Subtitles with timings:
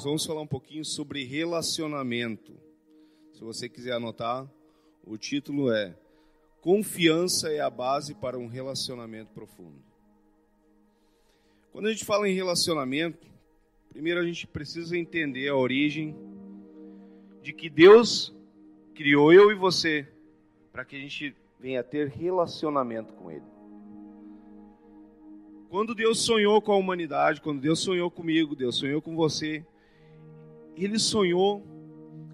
[0.00, 2.54] nós vamos falar um pouquinho sobre relacionamento.
[3.34, 4.50] Se você quiser anotar,
[5.04, 5.94] o título é
[6.62, 9.76] Confiança é a base para um relacionamento profundo.
[11.70, 13.26] Quando a gente fala em relacionamento,
[13.90, 16.16] primeiro a gente precisa entender a origem
[17.42, 18.34] de que Deus
[18.94, 20.08] criou eu e você
[20.72, 23.44] para que a gente venha ter relacionamento com Ele.
[25.68, 29.62] Quando Deus sonhou com a humanidade, quando Deus sonhou comigo, Deus sonhou com você,
[30.80, 31.60] Ele sonhou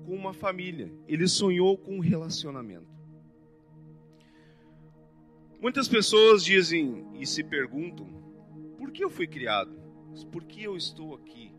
[0.05, 2.87] com uma família, Ele sonhou com um relacionamento.
[5.61, 8.07] Muitas pessoas dizem e se perguntam:
[8.79, 9.77] por que eu fui criado?
[10.31, 11.53] Por que eu estou aqui?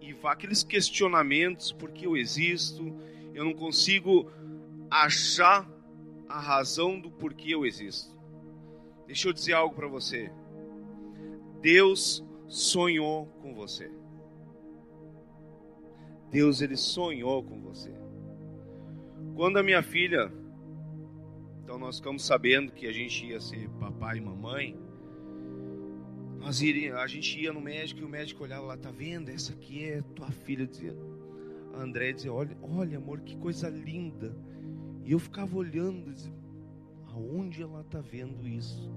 [0.00, 2.96] E aqueles questionamentos: por que eu existo?
[3.34, 4.30] Eu não consigo
[4.88, 5.68] achar
[6.28, 8.16] a razão do porquê eu existo.
[9.04, 10.30] Deixa eu dizer algo para você.
[11.60, 13.90] Deus sonhou com você.
[16.30, 17.92] Deus ele sonhou com você.
[19.34, 20.32] Quando a minha filha,
[21.62, 24.78] então nós ficamos sabendo que a gente ia ser papai e mamãe,
[26.38, 29.28] nós iria, a gente ia no médico e o médico olhava lá, tá vendo?
[29.28, 30.96] Essa aqui é tua filha, dizia.
[31.74, 34.34] A André dizia, olha, olha amor, que coisa linda.
[35.04, 36.32] E eu ficava olhando, dizia,
[37.08, 38.90] aonde ela tá vendo isso?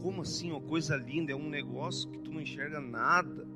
[0.00, 3.46] Como assim, uma coisa linda, é um negócio que tu não enxerga nada.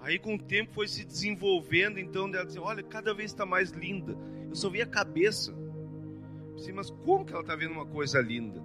[0.00, 3.70] Aí com o tempo foi se desenvolvendo, então ela dizia, olha, cada vez está mais
[3.70, 4.16] linda.
[4.48, 5.52] Eu só vi a cabeça.
[5.52, 8.62] Eu mas como que ela está vendo uma coisa linda?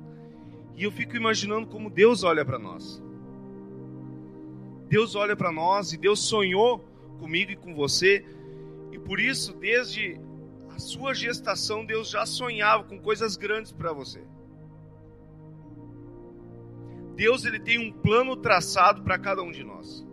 [0.75, 3.01] E eu fico imaginando como Deus olha para nós.
[4.87, 6.79] Deus olha para nós e Deus sonhou
[7.19, 8.25] comigo e com você.
[8.91, 10.19] E por isso, desde
[10.69, 14.23] a sua gestação, Deus já sonhava com coisas grandes para você.
[17.15, 20.05] Deus ele tem um plano traçado para cada um de nós.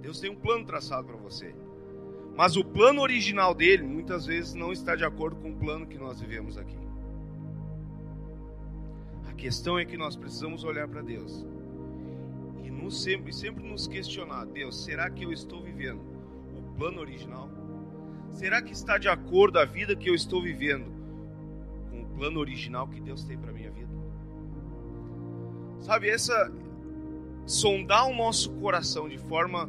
[0.00, 1.54] Deus tem um plano traçado para você.
[2.36, 5.98] Mas o plano original dele muitas vezes não está de acordo com o plano que
[5.98, 6.78] nós vivemos aqui.
[9.28, 11.44] A questão é que nós precisamos olhar para Deus
[12.64, 16.00] e nos sempre, sempre nos questionar: Deus, será que eu estou vivendo
[16.56, 17.50] o plano original?
[18.30, 20.90] Será que está de acordo a vida que eu estou vivendo
[21.90, 23.90] com o plano original que Deus tem para minha vida?
[25.80, 26.52] Sabe, essa
[27.44, 29.68] sondar o nosso coração de forma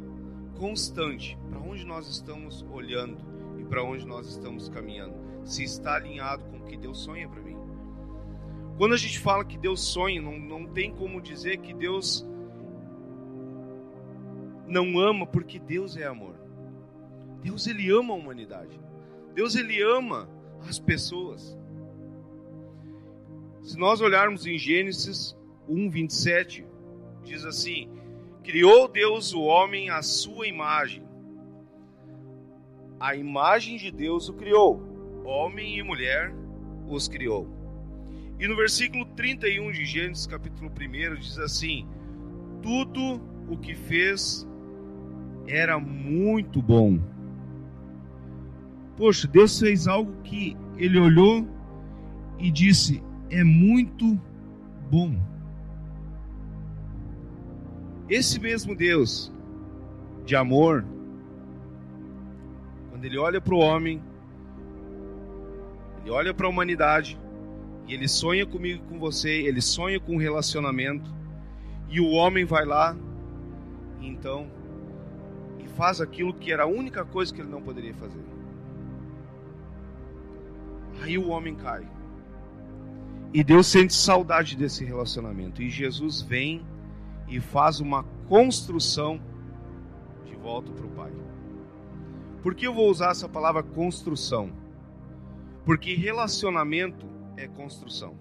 [0.58, 3.18] constante para onde nós estamos olhando
[3.58, 5.14] e para onde nós estamos caminhando,
[5.44, 7.56] se está alinhado com o que Deus sonha para mim.
[8.78, 12.26] Quando a gente fala que Deus sonha, não, não tem como dizer que Deus
[14.66, 16.34] não ama, porque Deus é amor.
[17.42, 18.80] Deus ele ama a humanidade.
[19.34, 20.28] Deus ele ama
[20.68, 21.56] as pessoas.
[23.62, 25.36] Se nós olharmos em Gênesis
[25.68, 26.64] 1:27,
[27.22, 27.88] diz assim:
[28.42, 31.02] Criou Deus o homem à sua imagem.
[32.98, 34.82] A imagem de Deus o criou.
[35.24, 36.34] Homem e mulher
[36.88, 37.48] os criou.
[38.38, 41.86] E no versículo 31 de Gênesis, capítulo 1, diz assim:
[42.60, 44.46] Tudo o que fez
[45.46, 46.98] era muito bom.
[48.96, 51.46] Poxa, Deus fez algo que ele olhou
[52.38, 53.02] e disse:
[53.32, 54.20] é muito
[54.90, 55.16] bom.
[58.08, 59.32] Esse mesmo Deus
[60.24, 60.84] de amor,
[62.90, 64.02] quando ele olha para o homem,
[66.00, 67.18] ele olha para a humanidade,
[67.86, 71.12] e ele sonha comigo e com você, ele sonha com um relacionamento,
[71.88, 72.96] e o homem vai lá,
[74.00, 74.50] e então,
[75.58, 78.22] e faz aquilo que era a única coisa que ele não poderia fazer.
[81.02, 81.86] Aí o homem cai.
[83.34, 85.62] E Deus sente saudade desse relacionamento.
[85.62, 86.62] E Jesus vem
[87.32, 89.18] e faz uma construção
[90.26, 91.10] de volta para o Pai.
[92.42, 94.52] Por que eu vou usar essa palavra construção?
[95.64, 98.18] Porque relacionamento é construção.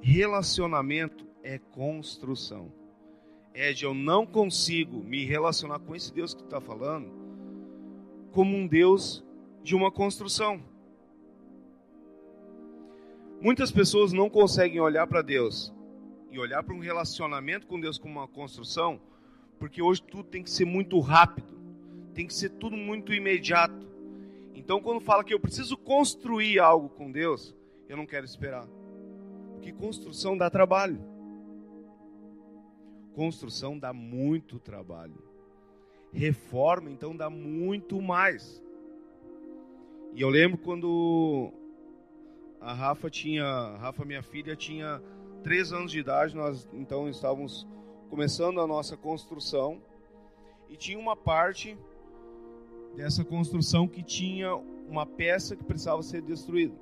[0.00, 2.72] Relacionamento é construção.
[3.54, 7.12] Ed, eu não consigo me relacionar com esse Deus que está falando
[8.32, 9.22] como um Deus
[9.62, 10.62] de uma construção.
[13.38, 15.76] Muitas pessoas não conseguem olhar para Deus
[16.30, 19.00] e olhar para um relacionamento com Deus como uma construção,
[19.58, 21.58] porque hoje tudo tem que ser muito rápido,
[22.14, 23.86] tem que ser tudo muito imediato.
[24.54, 27.54] Então, quando fala que eu preciso construir algo com Deus,
[27.88, 28.66] eu não quero esperar,
[29.54, 31.00] porque construção dá trabalho.
[33.14, 35.22] Construção dá muito trabalho.
[36.12, 38.62] Reforma, então, dá muito mais.
[40.14, 41.52] E eu lembro quando
[42.60, 45.02] a Rafa tinha, a Rafa minha filha tinha
[45.42, 47.66] três anos de idade, nós então estávamos
[48.08, 49.80] começando a nossa construção.
[50.68, 51.78] e tinha uma parte
[52.94, 56.74] dessa construção que tinha uma peça que precisava ser destruída.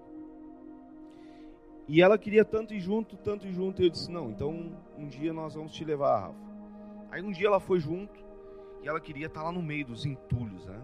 [1.88, 5.06] E ela queria tanto ir junto, tanto ir junto, e eu disse: Não, então um
[5.06, 6.46] dia nós vamos te levar, Rafa.
[7.10, 8.18] Aí um dia ela foi junto
[8.82, 10.80] e ela queria estar lá no meio dos entulhos, né?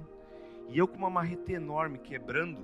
[0.69, 2.59] E eu com uma marreta enorme quebrando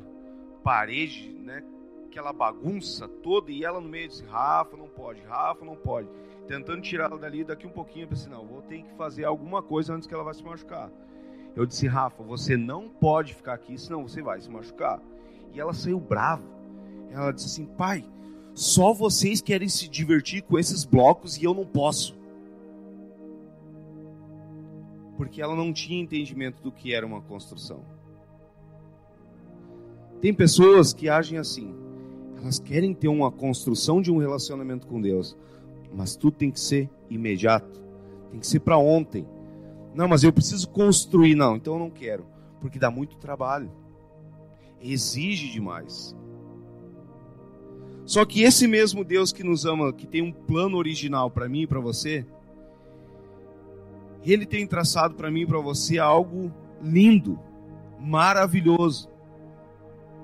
[0.62, 1.64] parede, né?
[2.08, 6.08] Aquela bagunça toda e ela no meio disse: Rafa, não pode, Rafa, não pode.
[6.46, 9.62] Tentando tirar ela dali, daqui um pouquinho eu pensei: Não, vou ter que fazer alguma
[9.62, 10.90] coisa antes que ela vá se machucar.
[11.54, 15.02] Eu disse: Rafa, você não pode ficar aqui, senão você vai se machucar.
[15.52, 16.44] E ela saiu brava.
[17.10, 18.02] Ela disse assim: Pai,
[18.54, 22.16] só vocês querem se divertir com esses blocos e eu não posso.
[25.18, 27.84] Porque ela não tinha entendimento do que era uma construção.
[30.22, 31.87] Tem pessoas que agem assim.
[32.40, 35.36] Elas querem ter uma construção de um relacionamento com Deus,
[35.92, 37.82] mas tudo tem que ser imediato,
[38.30, 39.26] tem que ser para ontem.
[39.94, 41.34] Não, mas eu preciso construir.
[41.34, 42.24] Não, então eu não quero,
[42.60, 43.70] porque dá muito trabalho,
[44.80, 46.16] exige demais.
[48.04, 51.62] Só que esse mesmo Deus que nos ama, que tem um plano original para mim
[51.62, 52.24] e para você,
[54.24, 56.52] ele tem traçado para mim e para você algo
[56.82, 57.38] lindo,
[58.00, 59.10] maravilhoso.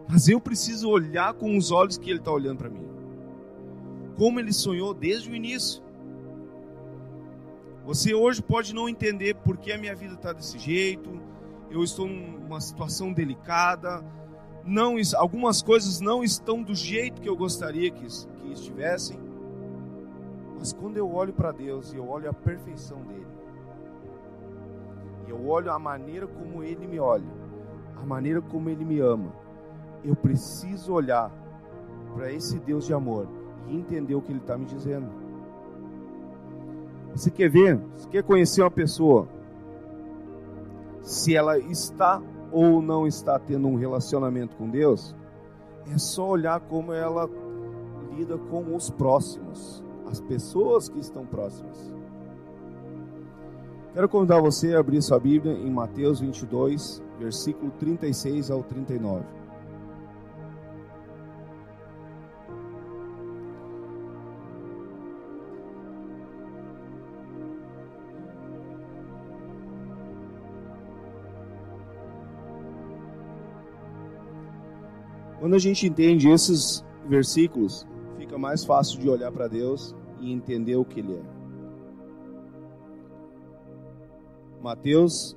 [0.08, 2.86] Mas eu preciso olhar com os olhos que ele está olhando para mim.
[4.16, 5.82] Como ele sonhou desde o início.
[7.84, 11.20] Você hoje pode não entender por que a minha vida está desse jeito,
[11.70, 14.02] eu estou numa situação delicada,
[14.64, 19.18] não, algumas coisas não estão do jeito que eu gostaria que, que estivessem.
[20.58, 23.26] Mas quando eu olho para Deus e eu olho a perfeição dele,
[25.28, 27.30] eu olho a maneira como ele me olha,
[27.96, 29.30] a maneira como ele me ama,
[30.04, 31.32] eu preciso olhar
[32.14, 33.26] para esse Deus de amor
[33.68, 35.08] e entender o que ele está me dizendo.
[37.14, 37.78] Você quer ver?
[37.96, 39.28] Você quer conhecer uma pessoa?
[41.00, 42.20] Se ela está
[42.52, 45.14] ou não está tendo um relacionamento com Deus,
[45.92, 47.28] é só olhar como ela
[48.16, 51.92] lida com os próximos, as pessoas que estão próximas.
[53.92, 59.24] Quero convidar você a abrir sua Bíblia em Mateus 22, versículo 36 ao 39.
[75.44, 77.86] Quando a gente entende esses versículos,
[78.16, 81.22] fica mais fácil de olhar para Deus e entender o que Ele é.
[84.62, 85.36] Mateus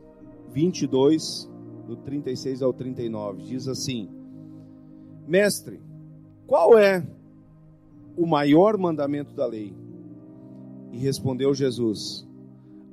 [0.54, 1.52] 22,
[1.86, 4.10] do 36 ao 39, diz assim:
[5.28, 5.82] Mestre,
[6.46, 7.06] qual é
[8.16, 9.76] o maior mandamento da lei?
[10.94, 12.26] E respondeu Jesus: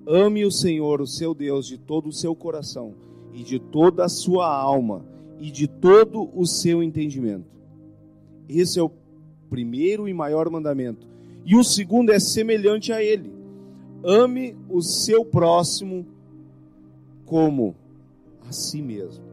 [0.05, 2.93] Ame o Senhor, o seu Deus, de todo o seu coração
[3.33, 7.47] e de toda a sua alma e de todo o seu entendimento.
[8.49, 8.91] Esse é o
[9.49, 11.07] primeiro e maior mandamento.
[11.45, 13.33] E o segundo é semelhante a ele:
[14.03, 16.07] ame o seu próximo
[17.25, 17.75] como
[18.47, 19.25] a si mesmo.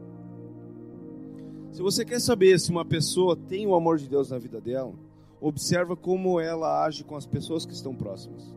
[1.72, 4.92] Se você quer saber se uma pessoa tem o amor de Deus na vida dela,
[5.40, 8.54] observa como ela age com as pessoas que estão próximas.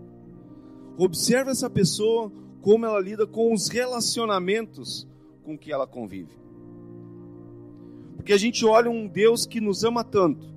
[0.98, 5.08] Observa essa pessoa como ela lida com os relacionamentos
[5.44, 6.45] com que ela convive.
[8.26, 10.48] Porque a gente olha um Deus que nos ama tanto.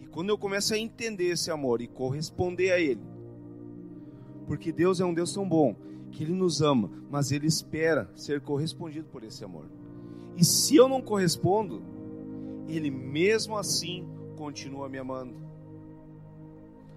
[0.00, 3.02] E quando eu começo a entender esse amor e corresponder a Ele,
[4.46, 5.76] porque Deus é um Deus tão bom,
[6.10, 9.66] que Ele nos ama, mas Ele espera ser correspondido por esse amor.
[10.34, 11.82] E se eu não correspondo,
[12.66, 15.34] Ele mesmo assim continua me amando.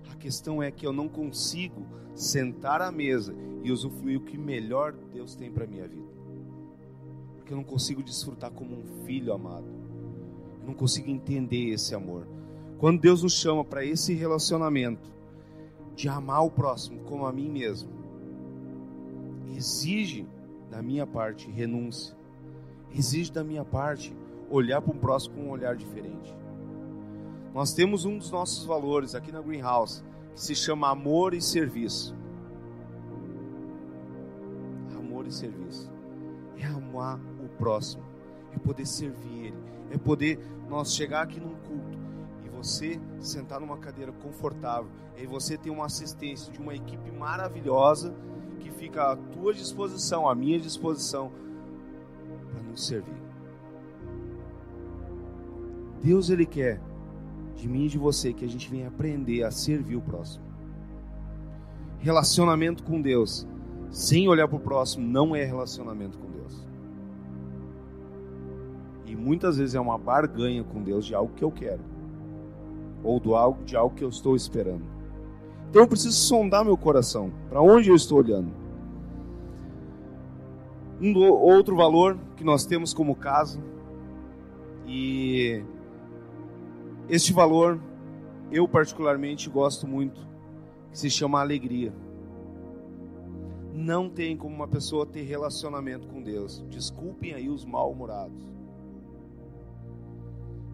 [0.09, 4.93] A questão é que eu não consigo sentar à mesa e usufruir o que melhor
[5.13, 6.10] Deus tem para minha vida
[7.51, 9.65] porque eu não consigo desfrutar como um filho amado.
[10.61, 12.25] Eu não consigo entender esse amor.
[12.79, 15.11] Quando Deus nos chama para esse relacionamento
[15.93, 17.89] de amar o próximo como a mim mesmo,
[19.53, 20.25] exige
[20.69, 22.15] da minha parte renúncia.
[22.93, 24.15] Exige da minha parte
[24.49, 26.33] olhar para o próximo com um olhar diferente.
[27.53, 30.03] Nós temos um dos nossos valores aqui na Greenhouse
[30.33, 32.15] que se chama amor e serviço.
[34.97, 35.91] Amor e serviço.
[36.57, 37.19] É amar
[37.61, 38.03] próximo,
[38.51, 39.57] é poder servir Ele,
[39.91, 41.99] é poder nós chegar aqui num culto
[42.43, 48.15] e você sentar numa cadeira confortável, e você ter uma assistência de uma equipe maravilhosa
[48.59, 51.31] que fica à tua disposição, à minha disposição,
[52.51, 53.21] para nos servir.
[56.01, 56.81] Deus ele quer
[57.55, 60.43] de mim e de você que a gente venha aprender a servir o próximo.
[61.99, 63.47] Relacionamento com Deus
[63.91, 66.30] sem olhar para o próximo não é relacionamento com.
[69.11, 71.81] E muitas vezes é uma barganha com Deus de algo que eu quero,
[73.03, 74.85] ou do algo de algo que eu estou esperando.
[75.69, 78.49] Então eu preciso sondar meu coração, para onde eu estou olhando.
[81.01, 83.59] Um outro valor que nós temos como casa
[84.87, 85.61] e
[87.09, 87.77] este valor
[88.49, 90.25] eu particularmente gosto muito,
[90.89, 91.93] que se chama alegria.
[93.73, 96.63] Não tem como uma pessoa ter relacionamento com Deus.
[96.69, 98.50] Desculpem aí os mal-humorados.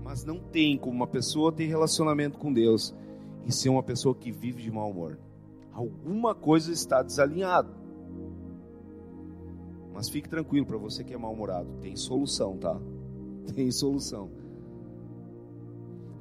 [0.07, 2.95] Mas não tem como uma pessoa ter relacionamento com Deus
[3.45, 5.19] e ser uma pessoa que vive de mau humor.
[5.73, 7.69] Alguma coisa está desalinhada.
[9.93, 12.79] Mas fique tranquilo, para você que é mal-humorado, tem solução, tá?
[13.53, 14.31] Tem solução.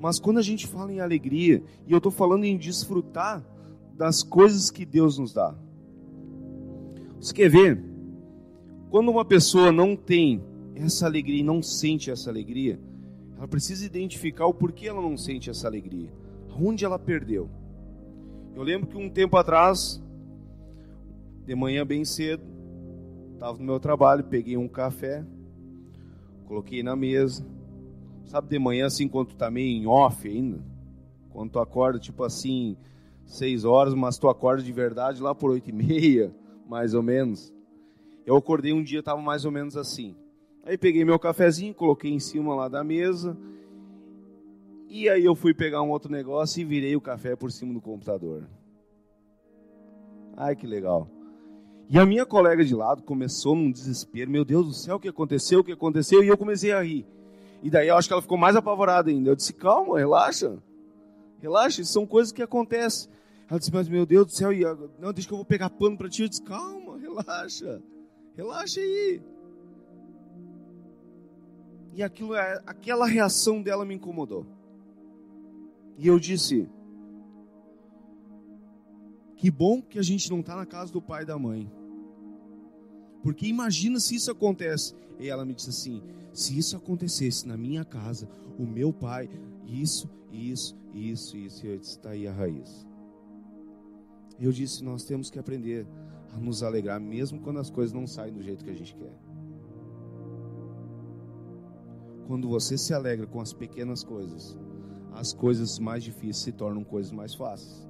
[0.00, 3.44] Mas quando a gente fala em alegria, e eu estou falando em desfrutar
[3.94, 5.54] das coisas que Deus nos dá.
[7.20, 7.84] Você quer ver?
[8.90, 10.42] Quando uma pessoa não tem
[10.74, 12.80] essa alegria e não sente essa alegria,
[13.36, 16.10] ela precisa identificar o porquê ela não sente essa alegria.
[16.58, 17.50] Onde ela perdeu.
[18.54, 20.02] Eu lembro que um tempo atrás,
[21.44, 22.42] de manhã bem cedo,
[23.34, 25.24] estava no meu trabalho, peguei um café,
[26.46, 27.46] coloquei na mesa.
[28.24, 30.58] Sabe de manhã assim, quando tu tá meio em off ainda?
[31.28, 32.76] Quando tu acorda, tipo assim,
[33.26, 36.34] seis horas, mas tu acorda de verdade lá por oito e meia
[36.66, 37.52] mais ou menos.
[38.24, 40.16] Eu acordei um dia, estava mais ou menos assim.
[40.66, 43.38] Aí peguei meu cafezinho, coloquei em cima lá da mesa.
[44.88, 47.80] E aí eu fui pegar um outro negócio e virei o café por cima do
[47.80, 48.48] computador.
[50.36, 51.08] Ai, que legal.
[51.88, 54.28] E a minha colega de lado começou num desespero.
[54.28, 55.60] Meu Deus do céu, o que aconteceu?
[55.60, 56.24] O que aconteceu?
[56.24, 57.06] E eu comecei a rir.
[57.62, 59.30] E daí eu acho que ela ficou mais apavorada ainda.
[59.30, 60.58] Eu disse, calma, relaxa.
[61.40, 63.08] Relaxa, isso são coisas que acontecem.
[63.48, 64.64] Ela disse, mas meu Deus do céu, e
[64.98, 66.22] não, deixa que eu vou pegar pano para ti.
[66.22, 67.80] Eu disse, calma, relaxa,
[68.34, 69.22] relaxa aí.
[71.96, 74.46] E aquilo, é, aquela reação dela me incomodou.
[75.96, 76.68] E eu disse,
[79.34, 81.72] que bom que a gente não está na casa do pai e da mãe.
[83.22, 84.94] Porque imagina se isso acontece.
[85.18, 86.02] E ela me disse assim:
[86.34, 89.30] se isso acontecesse na minha casa, o meu pai,
[89.66, 92.86] isso, isso, isso, isso, e eu disse: está aí a raiz.
[94.38, 95.86] Eu disse: nós temos que aprender
[96.34, 99.25] a nos alegrar, mesmo quando as coisas não saem do jeito que a gente quer.
[102.26, 104.58] Quando você se alegra com as pequenas coisas,
[105.12, 107.86] as coisas mais difíceis se tornam coisas mais fáceis.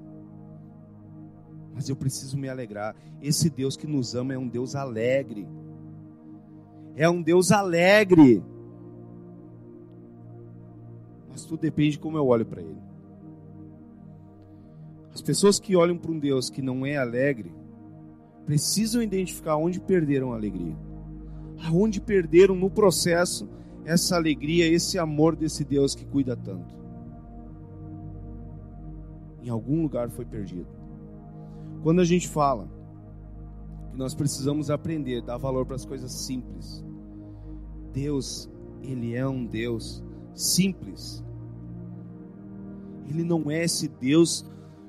[1.75, 2.95] Mas eu preciso me alegrar.
[3.21, 5.47] Esse Deus que nos ama é um Deus alegre.
[6.95, 8.43] É um Deus alegre.
[11.29, 12.81] Mas tudo depende de como eu olho para Ele.
[15.13, 17.53] As pessoas que olham para um Deus que não é alegre
[18.45, 20.77] precisam identificar onde perderam a alegria.
[21.67, 23.49] Aonde perderam no processo
[23.87, 26.75] essa alegria, esse amor desse Deus que cuida tanto.
[29.41, 30.67] Em algum lugar foi perdido.
[31.85, 32.69] Quando a gente fala
[33.93, 36.85] que nós precisamos aprender, dar valor para as coisas simples.
[37.93, 38.51] Deus,
[38.83, 40.03] ele é um Deus
[40.35, 41.25] simples.
[43.09, 44.45] Ele não é esse Deus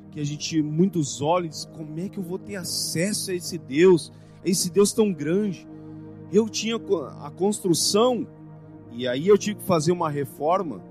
[0.10, 4.12] que a gente muitos olhos, como é que eu vou ter acesso a esse Deus,
[4.44, 5.68] a esse Deus tão grande?
[6.34, 6.78] Eu tinha
[7.22, 8.28] a construção
[8.98, 10.82] e aí eu tive que fazer uma reforma,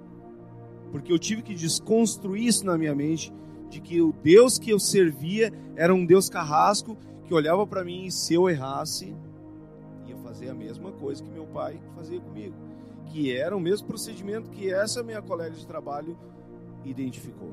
[0.93, 3.35] porque eu tive que desconstruir isso na minha mente
[3.69, 8.05] de que o Deus que eu servia era um Deus carrasco que olhava para mim
[8.05, 9.13] e se eu errasse
[10.07, 12.55] ia fazer a mesma coisa que meu pai fazia comigo,
[13.07, 16.17] que era o mesmo procedimento que essa minha colega de trabalho
[16.85, 17.53] identificou.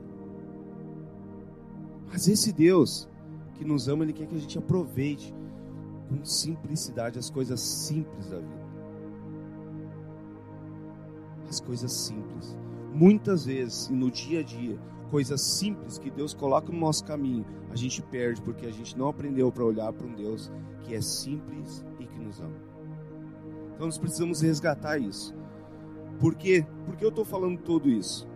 [2.11, 3.09] Mas esse Deus
[3.55, 5.33] que nos ama, Ele quer que a gente aproveite
[6.07, 8.62] com simplicidade as coisas simples da vida.
[11.53, 12.57] As coisas simples.
[12.91, 14.75] Muitas vezes, no dia a dia,
[15.11, 19.07] coisas simples que Deus coloca no nosso caminho, a gente perde porque a gente não
[19.07, 20.51] aprendeu para olhar para um Deus
[20.83, 22.57] que é simples e que nos ama.
[23.75, 25.35] Então nós precisamos resgatar isso.
[26.19, 26.65] Por quê?
[26.87, 28.27] Por que eu estou falando tudo isso?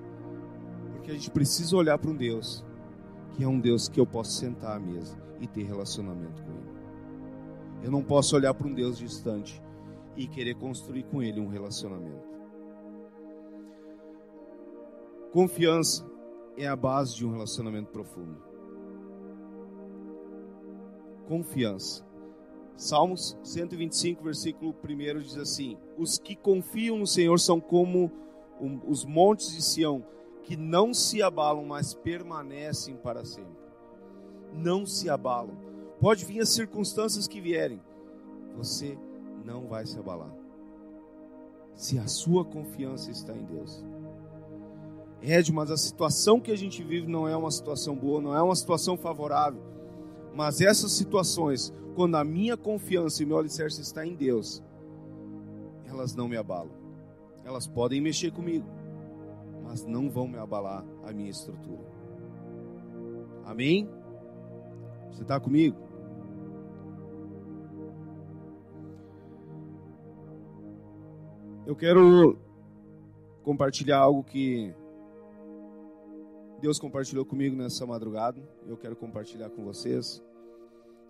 [0.91, 2.63] Porque a gente precisa olhar para um Deus
[3.31, 7.85] que é um Deus que eu posso sentar à mesa e ter relacionamento com Ele.
[7.85, 9.59] Eu não posso olhar para um Deus distante
[10.15, 12.36] e querer construir com Ele um relacionamento.
[15.31, 16.05] Confiança
[16.55, 18.41] é a base de um relacionamento profundo.
[21.27, 22.05] Confiança.
[22.75, 28.11] Salmos 125, versículo 1 diz assim: Os que confiam no Senhor são como
[28.87, 30.05] os montes de Sião
[30.43, 33.57] que não se abalam, mas permanecem para sempre.
[34.53, 35.57] Não se abalam,
[35.99, 37.81] Pode vir as circunstâncias que vierem,
[38.55, 38.97] você
[39.43, 40.31] não vai se abalar.
[41.73, 43.83] Se a sua confiança está em Deus.
[45.21, 48.41] Ed, mas a situação que a gente vive não é uma situação boa, não é
[48.41, 49.61] uma situação favorável.
[50.33, 54.63] Mas essas situações, quando a minha confiança e meu alicerce está em Deus,
[55.85, 56.71] elas não me abalam.
[57.43, 58.67] Elas podem mexer comigo,
[59.63, 61.87] mas não vão me abalar a minha estrutura.
[63.45, 63.89] Amém?
[65.11, 65.77] Você está comigo?
[71.65, 72.37] Eu quero
[73.43, 74.73] compartilhar algo que
[76.59, 78.41] Deus compartilhou comigo nessa madrugada.
[78.65, 80.23] Eu quero compartilhar com vocês.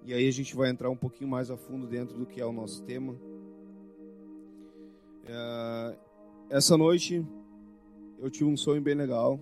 [0.04, 2.46] E aí a gente vai entrar um pouquinho mais a fundo dentro do que é
[2.46, 3.18] o nosso tema.
[5.26, 5.98] É,
[6.50, 7.26] essa noite
[8.20, 9.40] eu tive um sonho bem legal.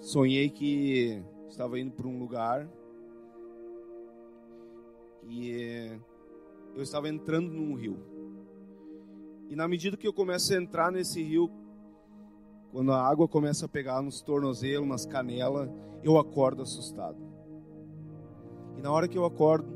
[0.00, 2.68] Sonhei que estava indo para um lugar
[5.26, 5.98] e
[6.74, 7.98] eu estava entrando num rio.
[9.48, 11.50] E na medida que eu começo a entrar nesse rio,
[12.76, 15.70] quando a água começa a pegar nos tornozelos, nas canelas,
[16.02, 17.16] eu acordo assustado.
[18.76, 19.66] E na hora que eu acordo,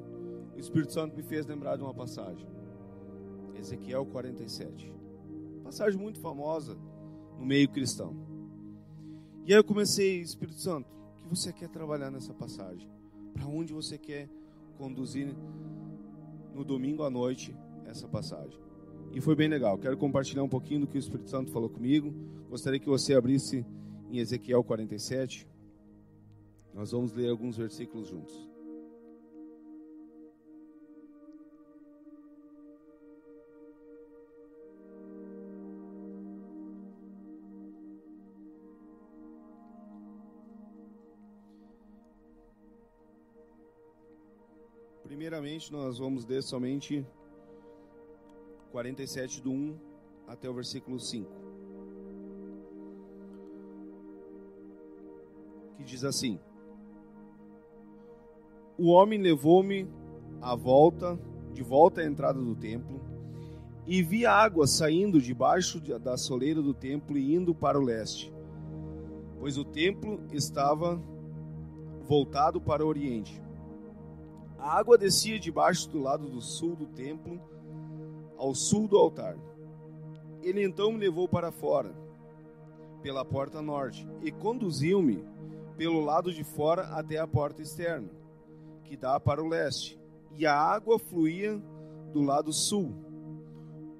[0.54, 2.46] o Espírito Santo me fez lembrar de uma passagem.
[3.54, 4.92] Ezequiel 47.
[5.64, 6.76] Passagem muito famosa
[7.38, 8.14] no meio cristão.
[9.46, 12.86] E aí eu comecei, Espírito Santo, o que você quer trabalhar nessa passagem?
[13.32, 14.28] Para onde você quer
[14.76, 15.34] conduzir
[16.52, 18.60] no domingo à noite essa passagem?
[19.12, 19.76] E foi bem legal.
[19.76, 22.14] Quero compartilhar um pouquinho do que o Espírito Santo falou comigo.
[22.48, 23.66] Gostaria que você abrisse
[24.08, 25.48] em Ezequiel 47.
[26.72, 28.48] Nós vamos ler alguns versículos juntos.
[45.02, 47.04] Primeiramente, nós vamos ler somente
[48.70, 49.76] 47 do 1
[50.26, 51.30] até o versículo 5.
[55.76, 56.38] Que diz assim:
[58.78, 59.88] O homem levou-me
[60.40, 61.18] à volta,
[61.52, 63.00] de volta à entrada do templo,
[63.86, 68.32] e vi água saindo debaixo da soleira do templo e indo para o leste,
[69.38, 71.02] pois o templo estava
[72.02, 73.42] voltado para o oriente.
[74.58, 77.40] A água descia debaixo do lado do sul do templo
[78.40, 79.36] ao sul do altar.
[80.42, 81.94] Ele então me levou para fora,
[83.02, 85.22] pela porta norte, e conduziu-me
[85.76, 88.08] pelo lado de fora até a porta externa,
[88.82, 90.00] que dá para o leste,
[90.38, 91.60] e a água fluía
[92.14, 92.94] do lado sul.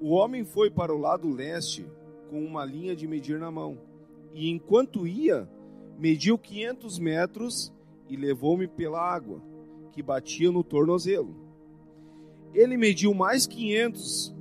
[0.01, 1.87] O homem foi para o lado leste
[2.31, 3.77] com uma linha de medir na mão,
[4.33, 5.47] e enquanto ia,
[5.99, 7.73] mediu 500 metros
[8.09, 9.43] e levou-me pela água,
[9.93, 11.50] que batia no tornozelo.
[12.55, 14.35] Ele mediu mais 500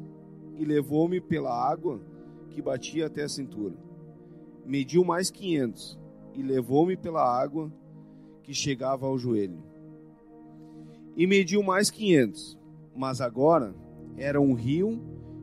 [0.57, 2.01] e levou-me pela água
[2.49, 3.75] que batia até a cintura.
[4.65, 5.99] Mediu mais 500
[6.33, 7.71] e levou-me pela água
[8.43, 9.63] que chegava ao joelho.
[11.15, 12.57] E mediu mais 500,
[12.95, 13.75] mas agora
[14.17, 15.01] era um rio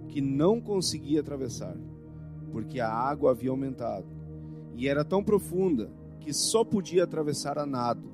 [0.08, 1.76] que não conseguia atravessar,
[2.50, 4.06] porque a água havia aumentado
[4.74, 8.10] e era tão profunda que só podia atravessar a nado.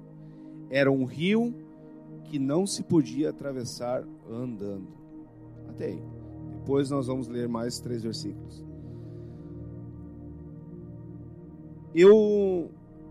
[0.70, 1.54] Era um rio
[2.24, 4.88] que não se podia atravessar andando.
[5.68, 6.02] Até aí.
[6.52, 8.64] Depois nós vamos ler mais três versículos.
[11.94, 12.70] Eu,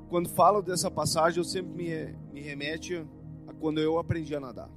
[0.09, 3.05] quando falo dessa passagem, eu sempre me, me remete
[3.47, 4.69] a quando eu aprendi a nadar.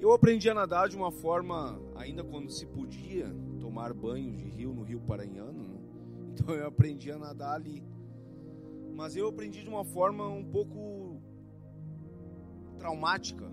[0.00, 4.72] Eu aprendi a nadar de uma forma, ainda quando se podia tomar banho de rio
[4.72, 5.78] no Rio Paranhano, né?
[6.32, 7.84] então eu aprendi a nadar ali.
[8.94, 11.07] Mas eu aprendi de uma forma um pouco
[12.78, 13.46] traumática,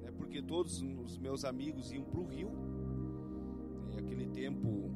[0.00, 2.50] né, porque todos os meus amigos iam para o rio.
[3.90, 4.90] E aquele tempo,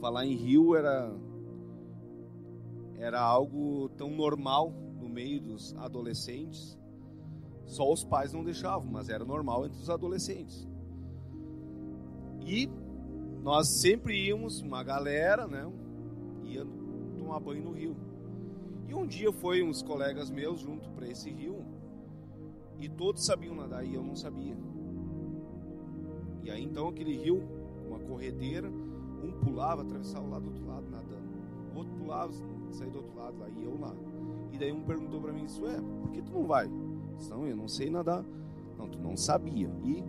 [0.00, 1.12] falar em rio era,
[2.96, 6.78] era algo tão normal no meio dos adolescentes.
[7.64, 10.66] Só os pais não deixavam, mas era normal entre os adolescentes.
[12.46, 12.68] E
[13.42, 15.70] nós sempre íamos, uma galera, né,
[16.42, 16.64] ia
[17.18, 17.96] tomar banho no rio.
[18.88, 21.62] E um dia foi uns colegas meus junto para esse rio
[22.78, 24.56] e todos sabiam nadar e eu não sabia.
[26.42, 27.42] E aí então aquele rio,
[27.86, 28.68] uma corredeira,
[29.22, 31.28] um pulava, atravessava lá do outro lado nadando.
[31.74, 32.32] O outro pulava,
[32.70, 33.94] saía do outro lado lá e eu lá.
[34.52, 36.68] E daí um perguntou para mim, isso é, por que tu não vai?
[37.28, 38.24] Não, eu não sei nadar.
[38.78, 39.68] Não, tu não sabia.
[39.84, 40.04] E,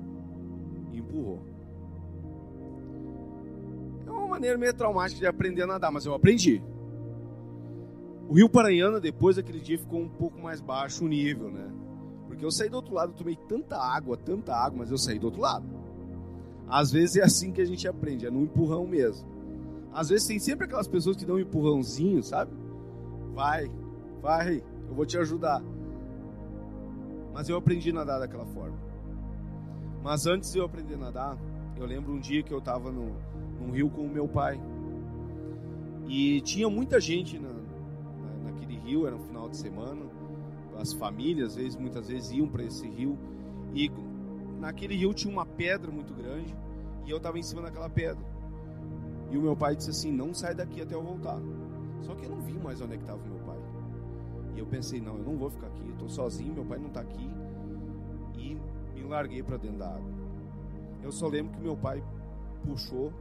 [0.94, 1.40] e empurrou.
[4.06, 6.62] É uma maneira meio traumática de aprender a nadar, mas eu aprendi.
[8.28, 11.68] O Rio Paranhana, depois daquele dia, ficou um pouco mais baixo o nível, né?
[12.40, 15.26] Porque eu saí do outro lado, tomei tanta água, tanta água, mas eu saí do
[15.26, 15.66] outro lado.
[16.70, 19.28] Às vezes é assim que a gente aprende, é no empurrão mesmo.
[19.92, 22.54] Às vezes tem sempre aquelas pessoas que dão um empurrãozinho, sabe?
[23.34, 23.70] Vai,
[24.22, 25.62] vai, eu vou te ajudar.
[27.34, 28.78] Mas eu aprendi a nadar daquela forma.
[30.02, 31.38] Mas antes de eu aprender a nadar,
[31.76, 33.18] eu lembro um dia que eu estava no,
[33.60, 34.58] num rio com o meu pai.
[36.08, 40.19] E tinha muita gente na, na, naquele rio, era um final de semana.
[40.80, 43.18] As famílias, às vezes, muitas vezes iam para esse rio.
[43.74, 43.92] E
[44.60, 46.56] naquele rio tinha uma pedra muito grande.
[47.06, 48.24] E eu estava em cima daquela pedra.
[49.30, 51.40] E o meu pai disse assim: Não sai daqui até eu voltar.
[52.02, 53.58] Só que eu não vi mais onde é estava o meu pai.
[54.56, 55.84] E eu pensei: Não, eu não vou ficar aqui.
[55.86, 57.30] Eu estou sozinho, meu pai não está aqui.
[58.38, 58.58] E
[58.96, 60.12] me larguei para dentro da água.
[61.04, 62.04] Eu só lembro que meu pai
[62.66, 63.14] puxou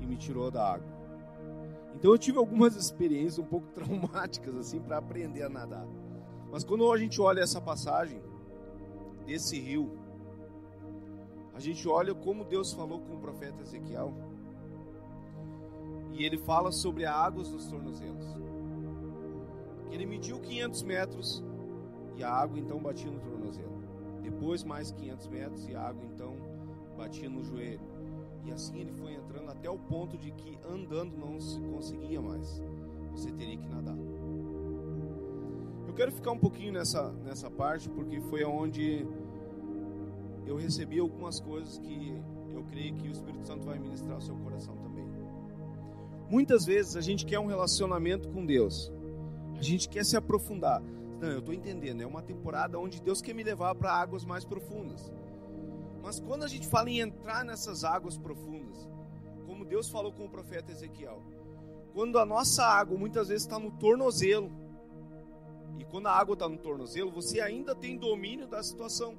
[0.00, 0.86] e me tirou da água.
[1.94, 5.86] Então eu tive algumas experiências um pouco traumáticas assim para aprender a nadar.
[6.54, 8.22] Mas quando a gente olha essa passagem
[9.26, 9.90] desse rio,
[11.52, 14.14] a gente olha como Deus falou com o profeta Ezequiel
[16.12, 18.24] e ele fala sobre águas nos tornozelos.
[19.90, 21.44] Ele mediu 500 metros
[22.14, 23.82] e a água então batia no tornozelo.
[24.22, 26.36] Depois mais 500 metros e a água então
[26.96, 27.80] batia no joelho.
[28.44, 32.62] E assim ele foi entrando até o ponto de que andando não se conseguia mais.
[33.10, 34.13] Você teria que nadar.
[35.94, 39.06] Eu quero ficar um pouquinho nessa, nessa parte porque foi onde
[40.44, 42.20] eu recebi algumas coisas que
[42.52, 45.06] eu creio que o Espírito Santo vai ministrar ao seu coração também.
[46.28, 48.92] Muitas vezes a gente quer um relacionamento com Deus,
[49.56, 50.82] a gente quer se aprofundar.
[51.20, 54.44] Não, eu estou entendendo, é uma temporada onde Deus quer me levar para águas mais
[54.44, 55.12] profundas.
[56.02, 58.90] Mas quando a gente fala em entrar nessas águas profundas,
[59.46, 61.22] como Deus falou com o profeta Ezequiel,
[61.92, 64.63] quando a nossa água muitas vezes está no tornozelo,
[65.78, 69.16] e quando a água está no tornozelo, você ainda tem domínio da situação.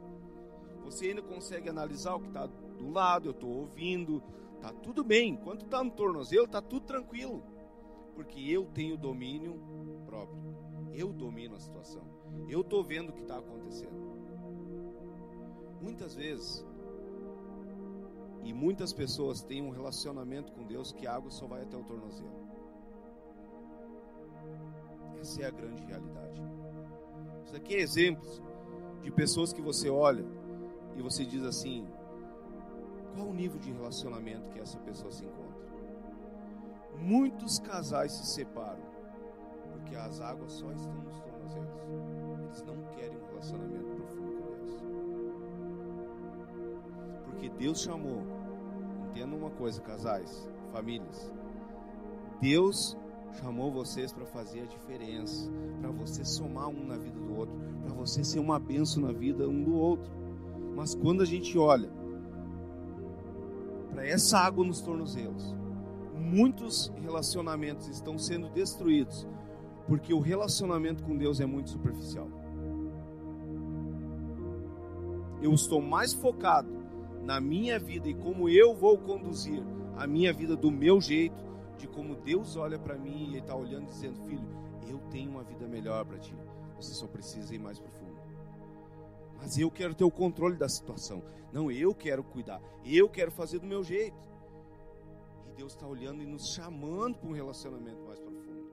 [0.84, 4.22] Você ainda consegue analisar o que está do lado, eu estou ouvindo,
[4.66, 7.44] Tá tudo bem, enquanto tá no tornozelo, tá tudo tranquilo.
[8.16, 9.62] Porque eu tenho domínio
[10.08, 10.42] próprio.
[10.92, 12.02] Eu domino a situação.
[12.50, 13.94] Eu tô vendo o que está acontecendo.
[15.80, 16.66] Muitas vezes
[18.44, 21.84] e muitas pessoas têm um relacionamento com Deus que a água só vai até o
[21.84, 22.45] tornozelo.
[25.20, 26.42] Essa é a grande realidade.
[27.46, 28.42] Isso aqui é exemplos
[29.02, 30.26] de pessoas que você olha
[30.96, 31.88] e você diz assim:
[33.14, 35.66] qual o nível de relacionamento que essa pessoa se encontra?
[36.98, 38.96] Muitos casais se separam
[39.72, 41.70] porque as águas só estão nos tornozelos.
[42.46, 44.84] Eles não querem um relacionamento profundo com Deus.
[47.26, 48.24] Porque Deus chamou,
[49.10, 51.32] entenda uma coisa, casais, famílias.
[52.42, 52.98] Deus
[53.42, 55.50] chamou vocês para fazer a diferença,
[55.82, 59.48] para você somar um na vida do outro, para você ser uma benção na vida
[59.48, 60.12] um do outro.
[60.76, 61.90] Mas quando a gente olha
[63.96, 65.56] para essa água nos tornozelos.
[66.14, 69.26] Muitos relacionamentos estão sendo destruídos
[69.88, 72.28] porque o relacionamento com Deus é muito superficial.
[75.42, 76.70] Eu estou mais focado
[77.24, 79.64] na minha vida e como eu vou conduzir
[79.96, 81.42] a minha vida do meu jeito,
[81.78, 84.48] de como Deus olha para mim e está olhando dizendo: Filho,
[84.88, 86.34] eu tenho uma vida melhor para ti.
[86.76, 88.16] Você só precisa ir mais profundo.
[89.38, 91.24] Mas eu quero ter o controle da situação.
[91.52, 92.62] Não, eu quero cuidar.
[92.84, 94.18] Eu quero fazer do meu jeito.
[95.48, 98.72] E Deus está olhando e nos chamando para um relacionamento mais profundo.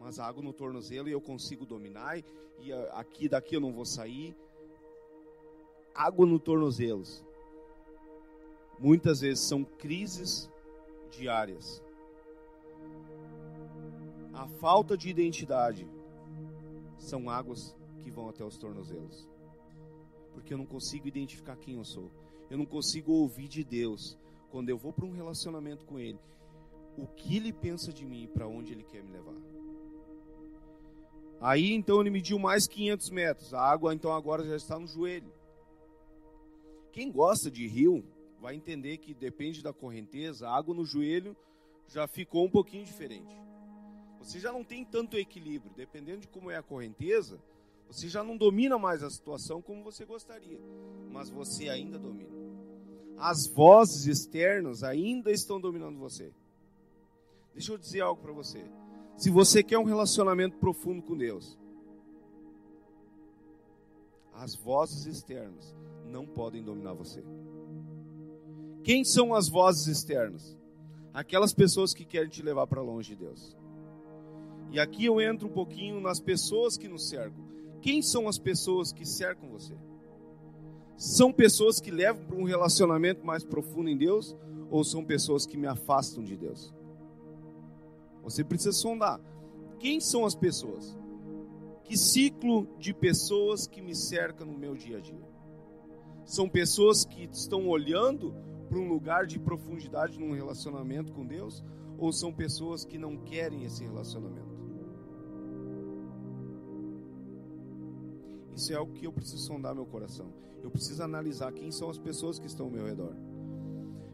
[0.00, 2.18] Mas a água no tornozelo e eu consigo dominar.
[2.60, 4.36] E aqui daqui eu não vou sair.
[5.94, 7.24] Água no tornozelos.
[8.78, 10.50] Muitas vezes são crises
[11.16, 11.82] diárias.
[14.32, 15.88] A falta de identidade
[16.98, 19.28] são águas que vão até os tornozelos.
[20.34, 22.10] Porque eu não consigo identificar quem eu sou.
[22.50, 24.16] Eu não consigo ouvir de Deus
[24.50, 26.18] quando eu vou para um relacionamento com Ele.
[26.96, 29.34] O que Ele pensa de mim e para onde Ele quer me levar.
[31.40, 33.54] Aí então ele mediu mais 500 metros.
[33.54, 35.32] A água então agora já está no joelho.
[36.92, 38.04] Quem gosta de rio
[38.46, 41.36] vai entender que depende da correnteza, a água no joelho
[41.88, 43.36] já ficou um pouquinho diferente.
[44.20, 47.42] Você já não tem tanto equilíbrio, dependendo de como é a correnteza,
[47.88, 50.60] você já não domina mais a situação como você gostaria,
[51.10, 52.30] mas você ainda domina.
[53.18, 56.32] As vozes externas ainda estão dominando você.
[57.52, 58.64] Deixa eu dizer algo para você.
[59.16, 61.58] Se você quer um relacionamento profundo com Deus,
[64.34, 67.24] as vozes externas não podem dominar você.
[68.86, 70.56] Quem são as vozes externas?
[71.12, 73.56] Aquelas pessoas que querem te levar para longe de Deus.
[74.70, 77.44] E aqui eu entro um pouquinho nas pessoas que nos cercam
[77.80, 79.74] Quem são as pessoas que cercam você?
[80.96, 84.36] São pessoas que levam para um relacionamento mais profundo em Deus
[84.70, 86.72] ou são pessoas que me afastam de Deus?
[88.22, 89.20] Você precisa sondar.
[89.80, 90.96] Quem são as pessoas?
[91.82, 95.28] Que ciclo de pessoas que me cercam no meu dia a dia?
[96.24, 98.32] São pessoas que estão olhando
[98.66, 101.64] para um lugar de profundidade num relacionamento com Deus?
[101.98, 104.54] Ou são pessoas que não querem esse relacionamento?
[108.54, 110.32] Isso é algo que eu preciso sondar meu coração.
[110.62, 113.14] Eu preciso analisar quem são as pessoas que estão ao meu redor.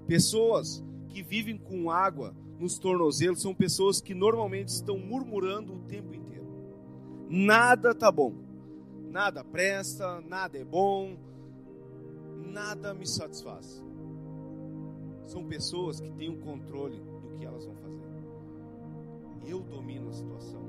[0.06, 6.14] Pessoas que vivem com água nos tornozelos são pessoas que normalmente estão murmurando o tempo
[6.14, 6.46] inteiro.
[7.28, 8.34] Nada tá bom.
[9.10, 11.18] Nada presta, nada é bom,
[12.46, 13.81] nada me satisfaz.
[15.26, 18.02] São pessoas que têm o controle do que elas vão fazer.
[19.46, 20.62] Eu domino a situação.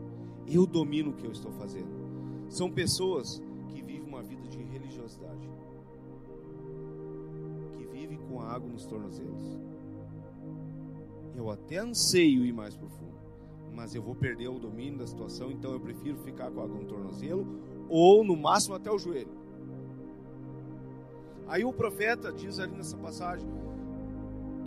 [0.48, 2.04] Eu domino o que eu estou fazendo.
[2.50, 5.50] São pessoas que vivem uma vida de religiosidade.
[7.78, 9.60] Que vivem com a água nos tornozelos.
[11.36, 13.18] Eu até anseio ir mais profundo,
[13.74, 16.78] mas eu vou perder o domínio da situação, então eu prefiro ficar com a água
[16.78, 19.32] no tornozelo ou no máximo até o joelho.
[21.48, 23.48] Aí o profeta diz ali nessa passagem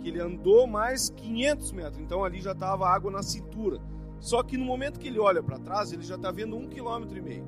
[0.07, 3.81] que ele andou mais 500 metros, então ali já estava água na cintura.
[4.21, 7.17] Só que no momento que ele olha para trás, ele já está vendo um quilômetro
[7.17, 7.45] e meio,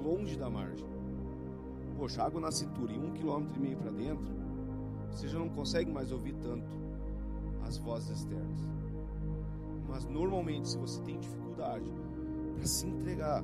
[0.00, 0.86] longe da margem.
[1.96, 4.32] Poxa, água na cintura e um quilômetro e meio para dentro,
[5.10, 6.70] você já não consegue mais ouvir tanto
[7.66, 8.60] as vozes externas.
[9.88, 11.92] Mas normalmente, se você tem dificuldade
[12.54, 13.42] para se entregar,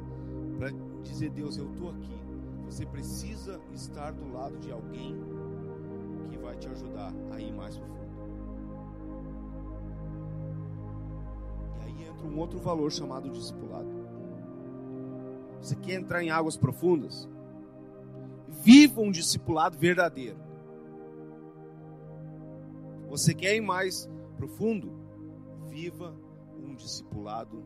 [0.56, 0.70] para
[1.02, 2.16] dizer Deus, eu estou aqui,
[2.66, 5.16] você precisa estar do lado de alguém
[6.48, 8.08] vai te ajudar a ir mais profundo.
[11.76, 13.88] E aí entra um outro valor chamado discipulado.
[15.60, 17.28] Você quer entrar em águas profundas?
[18.48, 20.38] Viva um discipulado verdadeiro.
[23.10, 24.90] Você quer ir mais profundo?
[25.68, 26.16] Viva
[26.56, 27.62] um discipulado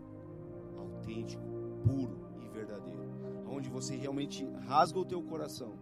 [0.76, 1.44] autêntico,
[1.84, 2.22] puro
[3.52, 5.74] onde você realmente rasga o teu coração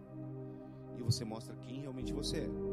[0.97, 2.70] e você mostra quem realmente você é.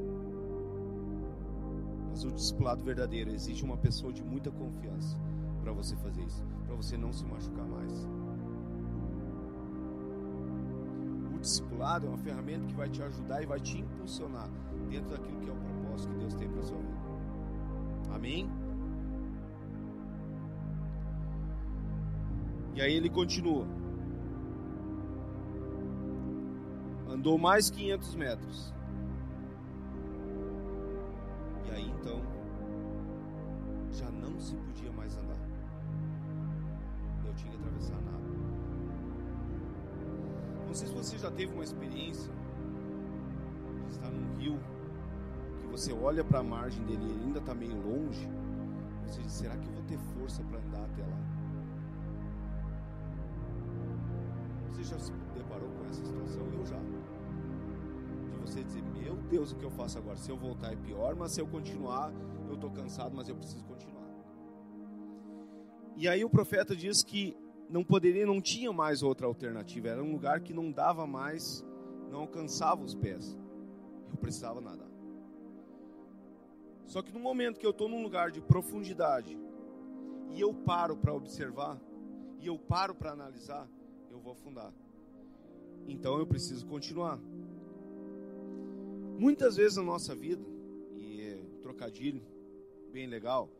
[2.09, 5.16] Mas o discipulado verdadeiro exige uma pessoa de muita confiança
[5.62, 8.09] para você fazer isso, para você não se machucar mais.
[11.35, 14.49] O discipulado é uma ferramenta que vai te ajudar e vai te impulsionar
[14.88, 18.14] dentro daquilo que é o propósito que Deus tem para sua vida.
[18.14, 18.51] Amém?
[22.75, 23.66] E aí ele continua.
[27.09, 28.77] Andou mais 500 metros.
[34.38, 35.37] Não se podia mais andar.
[37.27, 38.18] Eu tinha que atravessar nada.
[40.64, 42.31] Não sei se você já teve uma experiência
[43.87, 44.57] de estar num rio
[45.59, 48.29] que você olha para a margem dele e ele ainda está meio longe.
[49.07, 51.18] Você diz: será que eu vou ter força para andar até lá?
[54.68, 56.46] Você já se deparou com essa situação?
[56.53, 56.79] Eu já
[58.46, 60.16] você dizer, meu Deus, o que eu faço agora?
[60.16, 62.11] Se eu voltar é pior, mas se eu continuar,
[62.48, 63.97] eu estou cansado, mas eu preciso continuar.
[65.98, 67.37] E aí o profeta diz que
[67.68, 69.88] não poderia, não tinha mais outra alternativa.
[69.88, 71.66] Era um lugar que não dava mais,
[72.08, 73.37] não alcançava os pés.
[74.08, 74.88] Eu precisava nadar.
[76.87, 79.37] Só que no momento que eu estou num lugar de profundidade
[80.30, 81.76] e eu paro para observar
[82.38, 83.68] e eu paro para analisar,
[84.08, 84.72] eu vou afundar.
[85.88, 87.18] Então eu preciso continuar.
[89.18, 90.46] Muitas vezes na nossa vida,
[90.94, 92.22] e é trocadilho
[92.92, 93.50] bem legal,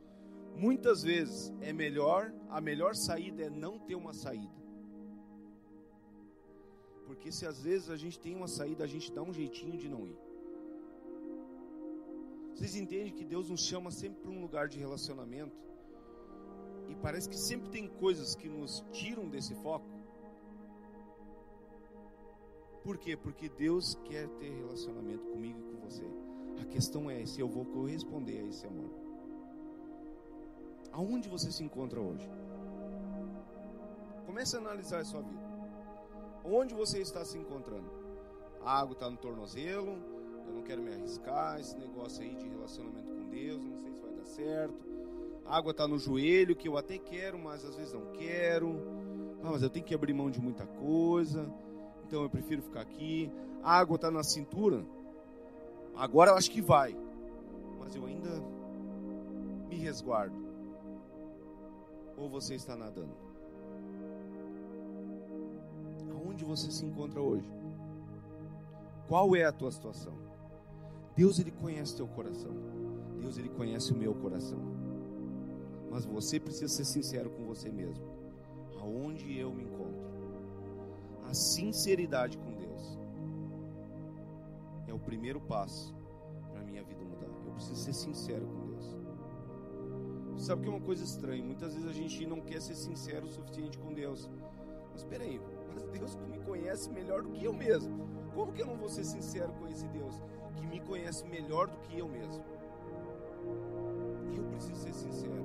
[0.57, 4.59] muitas vezes é melhor, a melhor saída é não ter uma saída.
[7.07, 9.89] Porque se às vezes a gente tem uma saída, a gente dá um jeitinho de
[9.89, 10.19] não ir.
[12.55, 15.57] Vocês entendem que Deus nos chama sempre para um lugar de relacionamento?
[16.89, 19.87] E parece que sempre tem coisas que nos tiram desse foco.
[22.83, 23.17] Por quê?
[23.17, 26.05] Porque Deus quer ter relacionamento comigo e com você.
[26.61, 29.08] A questão é se eu vou corresponder a esse amor.
[30.93, 32.29] Aonde você se encontra hoje?
[34.27, 35.49] Comece a analisar a sua vida.
[36.45, 37.91] Onde você está se encontrando?
[38.65, 39.97] A água está no tornozelo,
[40.47, 44.01] eu não quero me arriscar, esse negócio aí de relacionamento com Deus, não sei se
[44.01, 44.87] vai dar certo.
[45.47, 48.77] A água está no joelho, que eu até quero, mas às vezes não quero.
[49.43, 51.49] Ah, mas eu tenho que abrir mão de muita coisa
[52.09, 53.31] então eu prefiro ficar aqui.
[53.63, 54.83] A água está na cintura.
[55.95, 56.97] Agora eu acho que vai,
[57.79, 58.31] mas eu ainda
[59.69, 60.48] me resguardo.
[62.19, 63.15] Ou você está nadando?
[66.27, 67.49] Onde você se encontra hoje?
[69.07, 70.13] Qual é a tua situação?
[71.17, 72.53] Deus ele conhece teu coração.
[73.19, 74.59] Deus ele conhece o meu coração.
[75.91, 78.05] Mas você precisa ser sincero com você mesmo.
[78.81, 80.07] Aonde eu me encontro?
[81.29, 82.99] A sinceridade com Deus
[84.87, 85.95] é o primeiro passo
[86.53, 87.27] para minha vida mudar.
[87.47, 88.58] Eu preciso ser sincero com.
[90.39, 91.45] Sabe que é uma coisa estranha?
[91.45, 94.31] Muitas vezes a gente não quer ser sincero o suficiente com Deus.
[94.93, 95.41] Mas espera aí,
[95.75, 98.09] mas Deus me conhece melhor do que eu mesmo.
[98.33, 100.23] Como que eu não vou ser sincero com esse Deus
[100.55, 102.45] que me conhece melhor do que eu mesmo?
[104.35, 105.45] Eu preciso ser sincero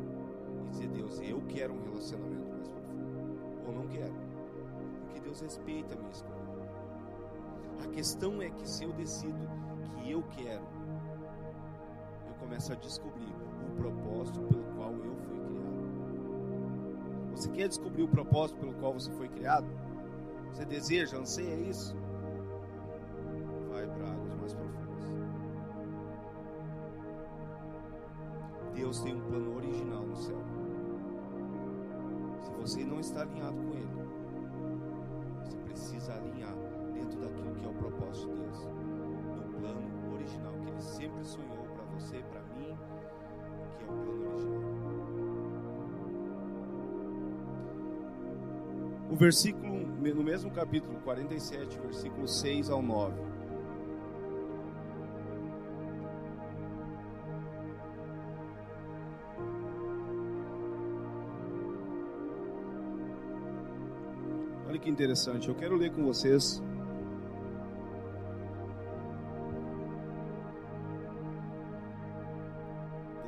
[0.67, 3.67] e dizer, Deus, eu quero um relacionamento mais profundo.
[3.67, 4.13] Ou não quero.
[5.05, 6.43] Porque Deus respeita a minha escolha.
[7.83, 9.49] A questão é que se eu decido
[9.97, 10.63] que eu quero,
[12.27, 13.33] eu começo a descobrir
[13.83, 15.83] propósito pelo qual eu fui criado.
[17.35, 19.67] Você quer descobrir o propósito pelo qual você foi criado?
[20.53, 21.95] Você deseja, anseia isso?
[23.69, 25.03] Vai para águas mais profundas.
[28.73, 30.39] Deus tem um plano original no céu.
[32.41, 34.07] Se você não está alinhado com Ele,
[35.43, 36.55] você precisa alinhar
[36.93, 41.65] dentro daquilo que é o propósito de Deus, no plano original que Ele sempre sonhou
[41.73, 42.42] para você, para
[49.13, 53.13] O versículo, no mesmo capítulo 47, versículo 6 ao 9.
[64.67, 66.59] Olha que interessante, eu quero ler com vocês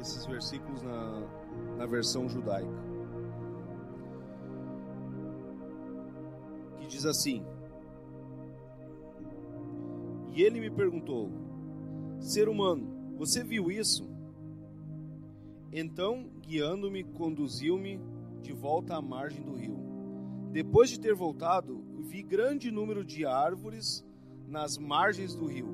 [0.01, 1.21] esses versículos na,
[1.77, 2.94] na versão judaica.
[7.05, 7.45] Diz assim:
[10.33, 11.29] E ele me perguntou,
[12.19, 14.09] ser humano, você viu isso?
[15.71, 17.99] Então, guiando-me, conduziu-me
[18.41, 19.77] de volta à margem do rio.
[20.51, 24.05] Depois de ter voltado, vi grande número de árvores
[24.47, 25.67] nas margens do rio,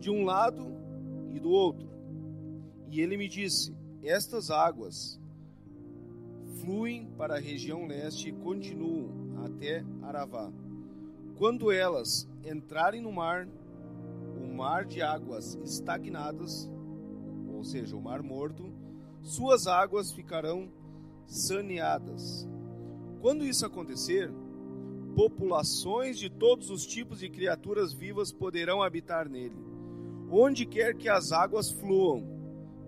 [0.00, 0.66] de um lado
[1.32, 1.88] e do outro.
[2.90, 5.20] E ele me disse: Estas águas
[6.64, 10.50] fluem para a região leste e continuam até Aravá.
[11.36, 13.46] Quando elas entrarem no mar,
[14.42, 16.70] o mar de águas estagnadas,
[17.52, 18.72] ou seja, o mar morto,
[19.20, 20.70] suas águas ficarão
[21.26, 22.48] saneadas.
[23.20, 24.32] Quando isso acontecer,
[25.14, 29.56] populações de todos os tipos de criaturas vivas poderão habitar nele,
[30.30, 32.24] onde quer que as águas fluam,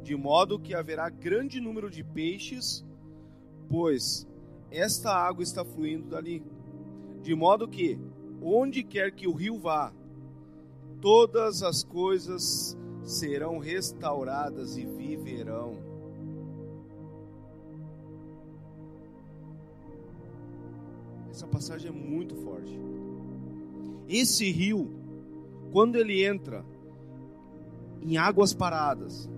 [0.03, 2.86] de modo que haverá grande número de peixes,
[3.69, 4.27] pois
[4.71, 6.43] esta água está fluindo dali.
[7.23, 7.99] De modo que,
[8.43, 9.93] onde quer que o rio vá,
[11.01, 15.77] todas as coisas serão restauradas e viverão.
[21.31, 22.79] Essa passagem é muito forte.
[24.09, 24.91] Esse rio,
[25.73, 26.65] quando ele entra
[28.01, 29.29] em águas paradas,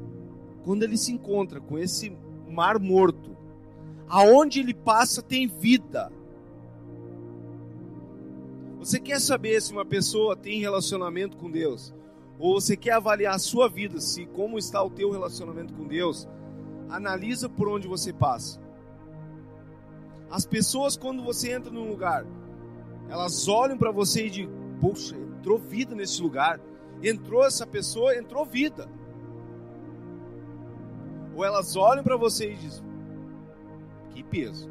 [0.65, 2.17] quando ele se encontra com esse
[2.49, 3.38] mar morto,
[4.09, 6.11] aonde ele passa tem vida.
[8.79, 11.93] Você quer saber se uma pessoa tem relacionamento com Deus?
[12.39, 16.29] Ou você quer avaliar a sua vida, se como está o teu relacionamento com Deus?
[16.89, 18.61] Analisa por onde você passa.
[20.31, 22.25] As pessoas, quando você entra num lugar,
[23.09, 26.61] elas olham para você e dizem: Poxa, entrou vida nesse lugar.
[27.03, 28.89] Entrou essa pessoa, entrou vida.
[31.35, 32.88] Ou elas olham para você e dizem:
[34.19, 34.69] Que peso.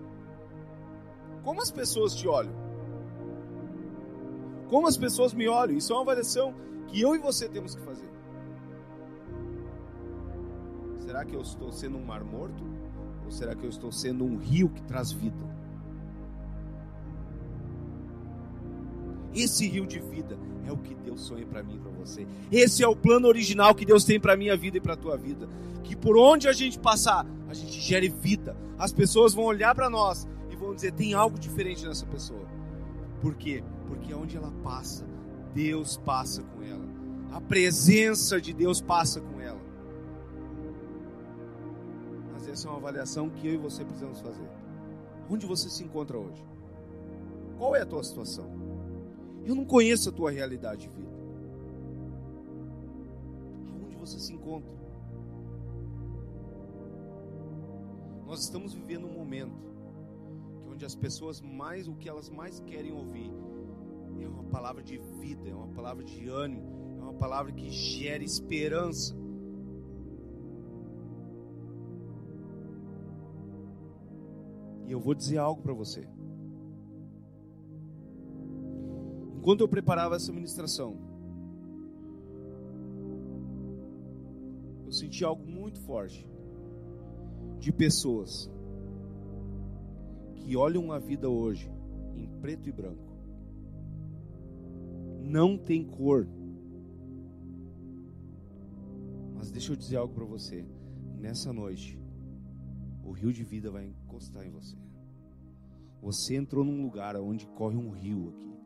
[1.42, 2.54] Como as pessoas te olham?
[4.68, 5.78] Como as pessoas me olham?
[5.78, 6.54] Isso é uma avaliação
[6.88, 8.10] que eu e você temos que fazer.
[10.98, 12.62] Será que eu estou sendo um mar morto?
[13.24, 15.57] Ou será que eu estou sendo um rio que traz vida?
[19.38, 20.36] Esse rio de vida
[20.66, 22.26] é o que Deus sonha para mim e para você.
[22.52, 25.48] Esse é o plano original que Deus tem para minha vida e para tua vida.
[25.84, 28.58] Que por onde a gente passar, a gente gere vida.
[28.80, 32.48] As pessoas vão olhar para nós e vão dizer: tem algo diferente nessa pessoa.
[33.22, 33.64] Por quê?
[33.88, 35.06] Porque onde ela passa,
[35.54, 36.86] Deus passa com ela.
[37.32, 39.62] A presença de Deus passa com ela.
[42.34, 44.50] Mas essa é uma avaliação que eu e você precisamos fazer.
[45.30, 46.44] Onde você se encontra hoje?
[47.58, 48.67] Qual é a tua situação?
[49.48, 51.10] Eu não conheço a tua realidade de vida.
[53.72, 54.70] Aonde você se encontra?
[58.26, 59.58] Nós estamos vivendo um momento
[60.62, 63.32] que onde as pessoas mais o que elas mais querem ouvir
[64.22, 68.22] é uma palavra de vida, é uma palavra de ânimo, é uma palavra que gera
[68.22, 69.16] esperança.
[74.86, 76.06] E eu vou dizer algo para você.
[79.48, 80.98] Enquanto eu preparava essa ministração,
[84.86, 86.28] eu senti algo muito forte
[87.58, 88.52] de pessoas
[90.36, 91.72] que olham a vida hoje
[92.14, 93.16] em preto e branco.
[95.22, 96.28] Não tem cor.
[99.34, 100.66] Mas deixa eu dizer algo para você.
[101.22, 101.98] Nessa noite,
[103.02, 104.76] o rio de vida vai encostar em você.
[106.02, 108.57] Você entrou num lugar onde corre um rio aqui.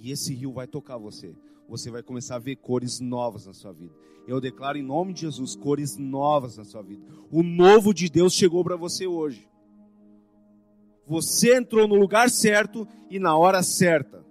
[0.00, 1.36] E esse rio vai tocar você.
[1.68, 3.94] Você vai começar a ver cores novas na sua vida.
[4.26, 7.04] Eu declaro em nome de Jesus cores novas na sua vida.
[7.30, 9.46] O novo de Deus chegou para você hoje.
[11.06, 14.24] Você entrou no lugar certo e na hora certa.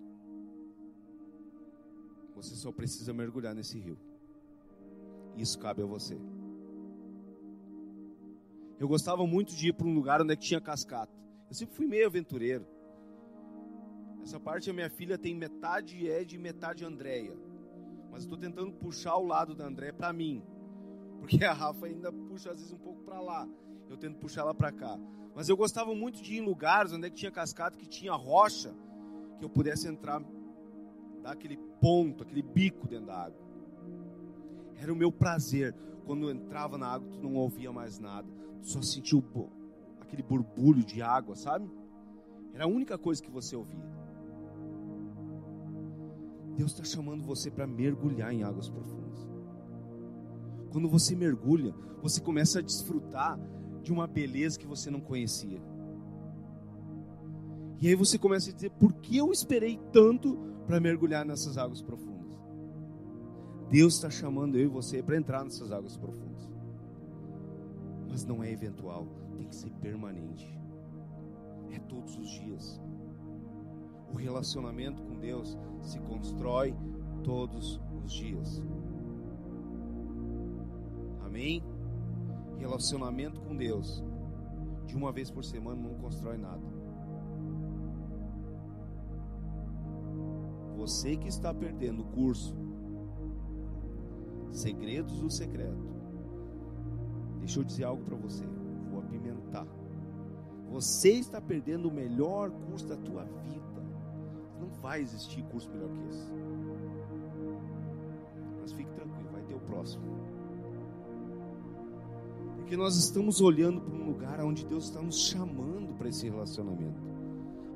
[2.35, 3.97] Você só precisa mergulhar nesse rio.
[5.37, 6.17] Isso cabe a você.
[8.79, 11.13] Eu gostava muito de ir para um lugar onde tinha cascata.
[11.47, 12.65] Eu sempre fui meio aventureiro.
[14.29, 17.35] Essa parte a minha filha tem metade Ed e metade Andréia.
[18.11, 20.43] Mas estou tentando puxar o lado da Andréia para mim.
[21.17, 23.49] Porque a Rafa ainda puxa às vezes um pouco para lá.
[23.89, 24.99] Eu tento puxar ela para cá.
[25.33, 28.13] Mas eu gostava muito de ir em lugares onde é que tinha cascata, que tinha
[28.13, 28.71] rocha,
[29.39, 30.21] que eu pudesse entrar,
[31.23, 33.41] dar aquele ponto, aquele bico dentro da água.
[34.75, 35.73] Era o meu prazer.
[36.05, 38.27] Quando eu entrava na água, tu não ouvia mais nada
[38.61, 39.23] só sentiu
[39.99, 41.69] aquele borbulho de água, sabe?
[42.53, 43.98] Era a única coisa que você ouvia.
[46.59, 49.27] Deus está chamando você para mergulhar em águas profundas.
[50.71, 53.39] Quando você mergulha, você começa a desfrutar
[53.81, 55.61] de uma beleza que você não conhecia.
[57.79, 60.37] E aí você começa a dizer: por que eu esperei tanto
[60.67, 62.37] para mergulhar nessas águas profundas?
[63.69, 66.29] Deus está chamando eu e você para entrar nessas águas profundas
[68.19, 69.07] mas não é eventual,
[69.37, 70.59] tem que ser permanente.
[71.71, 72.81] É todos os dias.
[74.13, 76.75] O relacionamento com Deus se constrói
[77.23, 78.61] todos os dias.
[81.21, 81.63] Amém?
[82.57, 84.03] Relacionamento com Deus
[84.85, 86.63] de uma vez por semana não constrói nada.
[90.75, 92.55] Você que está perdendo o curso
[94.51, 95.99] Segredos do Secreto
[97.49, 98.45] Deixa eu dizer algo para você.
[98.91, 99.65] Vou apimentar.
[100.69, 103.78] Você está perdendo o melhor curso da tua vida.
[104.59, 106.31] Não vai existir curso melhor que esse.
[108.61, 110.03] Mas fique tranquilo, vai ter o próximo.
[112.57, 117.01] Porque nós estamos olhando para um lugar onde Deus está nos chamando para esse relacionamento.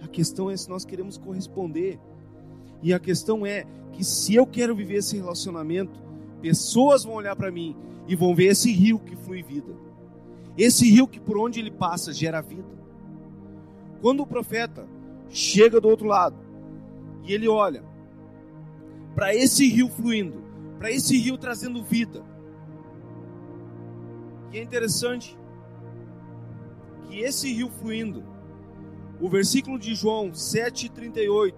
[0.04, 2.00] A questão é se nós queremos corresponder.
[2.82, 6.00] E a questão é que se eu quero viver esse relacionamento,
[6.42, 7.76] pessoas vão olhar para mim
[8.08, 9.74] e vão ver esse rio que flui vida.
[10.58, 12.68] Esse rio que por onde ele passa gera vida.
[14.02, 14.86] Quando o profeta
[15.30, 16.36] chega do outro lado
[17.24, 17.84] e ele olha
[19.16, 20.44] para esse rio fluindo,
[20.78, 22.24] para esse rio trazendo vida.
[24.52, 25.38] E é interessante
[27.08, 28.24] que esse rio fluindo,
[29.20, 31.54] o versículo de João 7,38,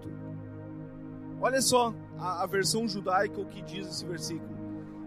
[1.40, 4.56] olha só a, a versão judaica o que diz esse versículo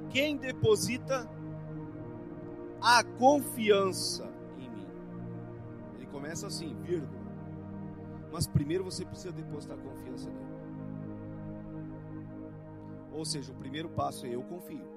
[0.10, 1.30] quem deposita
[2.82, 4.88] a confiança em mim.
[5.96, 7.20] Ele começa assim, vírgula.
[8.32, 10.49] Mas primeiro você precisa depositar confiança nele.
[13.20, 14.88] Ou seja, o primeiro passo é eu confio.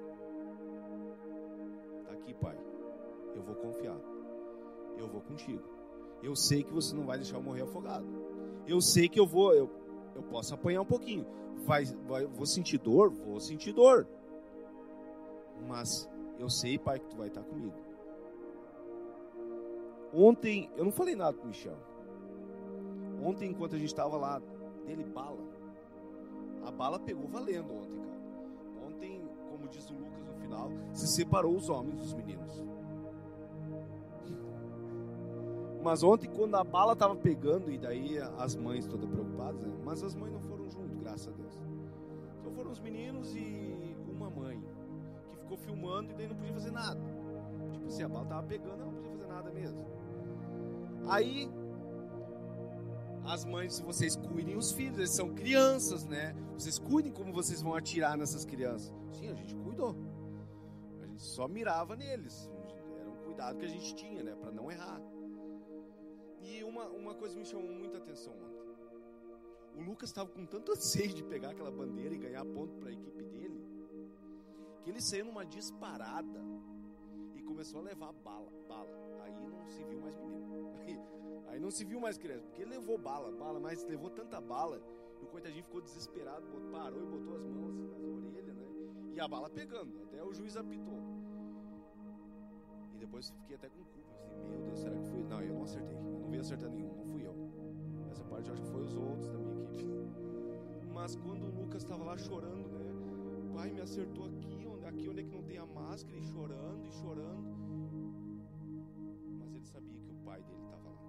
[1.99, 2.57] Está aqui, Pai.
[3.35, 3.99] Eu vou confiar.
[4.97, 5.61] Eu vou contigo.
[6.21, 8.07] Eu sei que você não vai deixar eu morrer afogado.
[8.65, 9.69] Eu sei que eu vou, eu,
[10.15, 11.25] eu posso apanhar um pouquinho.
[11.65, 13.09] Vai, vai, vou sentir dor?
[13.09, 14.07] Vou sentir dor.
[15.67, 16.09] Mas
[16.39, 17.75] eu sei, Pai, que tu vai estar comigo.
[20.13, 21.77] Ontem, eu não falei nada com o Michel.
[23.21, 24.41] Ontem, enquanto a gente estava lá,
[24.85, 25.43] dele bala.
[26.65, 28.02] A bala pegou valendo ontem,
[29.73, 32.63] diz o Lucas no final, se separou os homens dos meninos.
[35.83, 39.73] Mas ontem, quando a bala estava pegando, e daí as mães todas preocupadas, né?
[39.83, 41.59] mas as mães não foram junto, graças a Deus.
[42.41, 44.63] Só foram os meninos e uma mãe
[45.41, 47.01] ficou filmando e daí não podia fazer nada.
[47.73, 49.85] Tipo, se a bala tava pegando, ela não podia fazer nada mesmo.
[51.07, 51.51] Aí,
[53.25, 56.33] as mães, vocês cuidem os filhos, eles são crianças, né?
[56.53, 58.93] Vocês cuidem como vocês vão atirar nessas crianças.
[59.11, 59.29] Sim.
[59.29, 59.53] A gente
[61.23, 62.49] só mirava neles.
[62.99, 64.35] Era um cuidado que a gente tinha, né?
[64.35, 65.01] Para não errar.
[66.41, 68.63] E uma, uma coisa me chamou muita atenção ontem.
[69.75, 72.93] O Lucas estava com tanto sede de pegar aquela bandeira e ganhar ponto para a
[72.93, 73.59] equipe dele,
[74.83, 76.39] que ele saiu numa disparada
[77.33, 78.89] e começou a levar bala, bala.
[79.23, 80.73] Aí não se viu mais menino.
[80.77, 80.99] Aí,
[81.49, 84.79] aí não se viu mais criança, porque ele levou bala, bala, mas levou tanta bala,
[85.19, 88.67] e o coitadinho ficou desesperado, parou e botou as mãos nas orelhas, né?
[89.15, 91.02] E a bala pegando, até o juiz apitou.
[93.03, 95.23] Depois fiquei até com culpa, assim, meu Deus, será que foi?
[95.25, 97.35] Não, eu não acertei, eu não vi acertar nenhum, não fui eu.
[98.09, 100.07] Essa parte eu acho que foi os outros da minha equipe.
[100.93, 103.51] Mas quando o Lucas estava lá chorando, né?
[103.53, 106.87] Pai me acertou aqui, onde, aqui onde é que não tem a máscara, e chorando,
[106.87, 107.57] e chorando.
[109.37, 111.03] Mas ele sabia que o pai dele estava lá.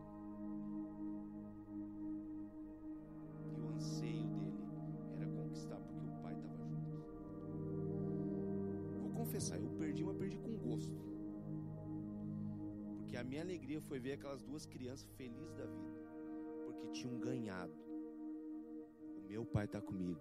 [3.56, 4.58] E o anseio dele
[5.14, 7.04] era conquistar, porque o pai estava junto.
[9.00, 9.70] Vou confessar, eu
[13.14, 16.02] Porque a minha alegria foi ver aquelas duas crianças felizes da vida
[16.64, 17.72] porque tinham ganhado.
[19.16, 20.18] O meu pai está comigo,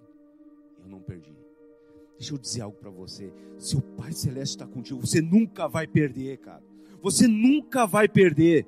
[0.80, 1.36] eu não perdi.
[2.20, 5.88] Deixa eu dizer algo para você: se o Pai Celeste está contigo, você nunca vai
[5.88, 6.62] perder, cara.
[7.02, 8.68] Você nunca vai perder.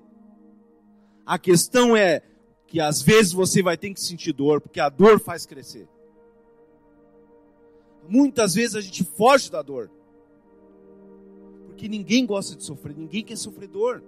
[1.24, 2.24] A questão é
[2.66, 5.88] que às vezes você vai ter que sentir dor, porque a dor faz crescer.
[8.10, 9.92] Muitas vezes a gente foge da dor.
[11.68, 14.04] Porque ninguém gosta de sofrer, ninguém quer sofrer dor.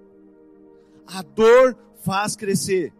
[1.07, 2.93] A dor faz crescer.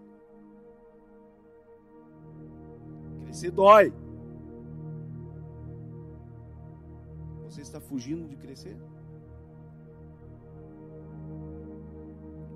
[3.23, 3.93] Crescer dói.
[7.45, 8.77] Você está fugindo de crescer?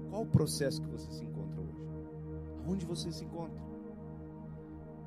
[0.09, 1.81] Qual o processo que você se encontra hoje?
[2.65, 3.61] Aonde você se encontra?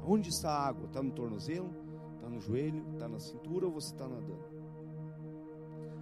[0.06, 0.86] Onde está a água?
[0.86, 1.70] Está no tornozelo?
[2.16, 2.84] Está no joelho?
[2.92, 4.44] Está na cintura ou você está nadando?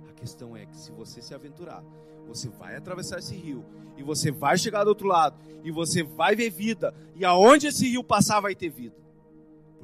[0.08, 1.84] A questão é que se você se aventurar,
[2.26, 3.64] você vai atravessar esse rio
[3.96, 7.88] e você vai chegar do outro lado e você vai ver vida e aonde esse
[7.88, 9.02] rio passar vai ter vida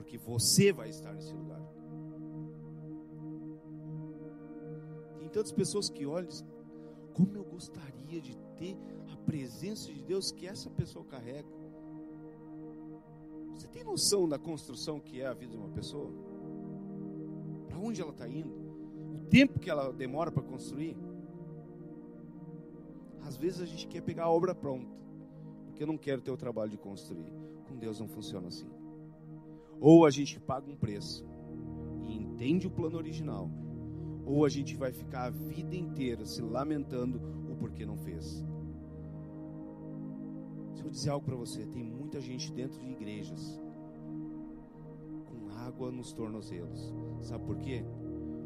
[0.08, 1.60] porque você vai estar nesse lugar.
[5.18, 6.46] Tem tantas pessoas que olham e dizem,
[7.12, 8.74] como eu gostaria de ter
[9.12, 11.48] a presença de Deus que essa pessoa carrega.
[13.52, 16.10] Você tem noção da construção que é a vida de uma pessoa?
[17.68, 18.54] Para onde ela está indo?
[19.14, 20.96] O tempo que ela demora para construir?
[23.28, 24.90] Às vezes a gente quer pegar a obra pronta,
[25.66, 27.30] porque eu não quero ter o trabalho de construir.
[27.68, 28.70] Com Deus não funciona assim.
[29.78, 31.28] Ou a gente paga um preço
[32.04, 33.50] e entende o plano original,
[34.24, 37.20] ou a gente vai ficar a vida inteira se lamentando
[37.50, 38.42] o porquê não fez.
[40.72, 43.60] Se eu dizer algo para você, tem muita gente dentro de igrejas
[45.26, 46.94] com água nos tornozelos.
[47.20, 47.84] Sabe por quê?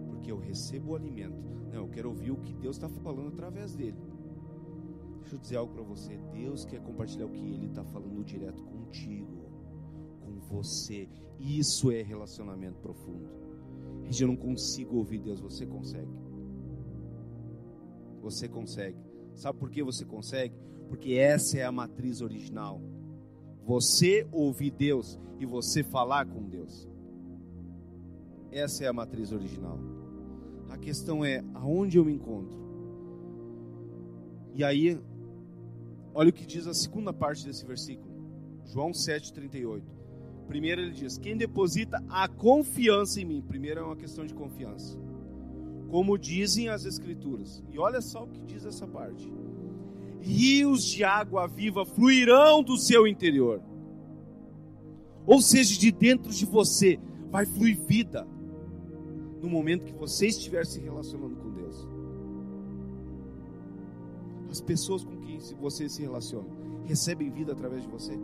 [0.09, 1.41] Porque eu recebo o alimento.
[1.73, 4.12] Não, eu quero ouvir o que Deus está falando através dele.
[5.33, 6.17] Deixa eu dizer algo para você.
[6.33, 9.43] Deus quer compartilhar o que Ele está falando direto contigo
[10.53, 11.09] você.
[11.41, 13.29] Isso é relacionamento profundo.
[14.21, 16.13] Eu não consigo ouvir Deus, você consegue.
[18.21, 18.99] Você consegue.
[19.35, 20.55] Sabe por que você consegue?
[20.89, 22.81] Porque essa é a matriz original.
[23.65, 26.89] Você ouvir Deus e você falar com Deus.
[28.51, 29.79] Essa é a matriz original.
[30.69, 32.61] A questão é aonde eu me encontro.
[34.55, 35.01] E aí,
[36.15, 38.13] olha o que diz a segunda parte desse versículo.
[38.65, 39.83] João 7:38.
[40.47, 43.43] Primeiro ele diz: quem deposita a confiança em mim.
[43.43, 44.99] Primeiro é uma questão de confiança.
[45.91, 47.63] Como dizem as Escrituras.
[47.71, 49.33] E olha só o que diz essa parte:
[50.21, 53.63] rios de água viva fluirão do seu interior.
[55.27, 56.99] Ou seja, de dentro de você
[57.31, 58.27] vai fluir vida
[59.41, 61.89] no momento que você estiver se relacionando com Deus.
[64.51, 65.05] As pessoas
[65.49, 66.49] quem você se relaciona
[66.85, 68.19] recebem vida através de você.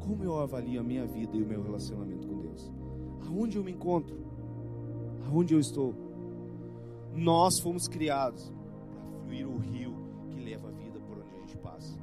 [0.00, 2.70] Como eu avalio a minha vida e o meu relacionamento com Deus?
[3.26, 4.16] Aonde eu me encontro?
[5.26, 5.94] Aonde eu estou?
[7.14, 8.52] Nós fomos criados
[8.90, 9.94] para fluir o rio
[10.28, 11.98] que leva a vida por onde a gente passa.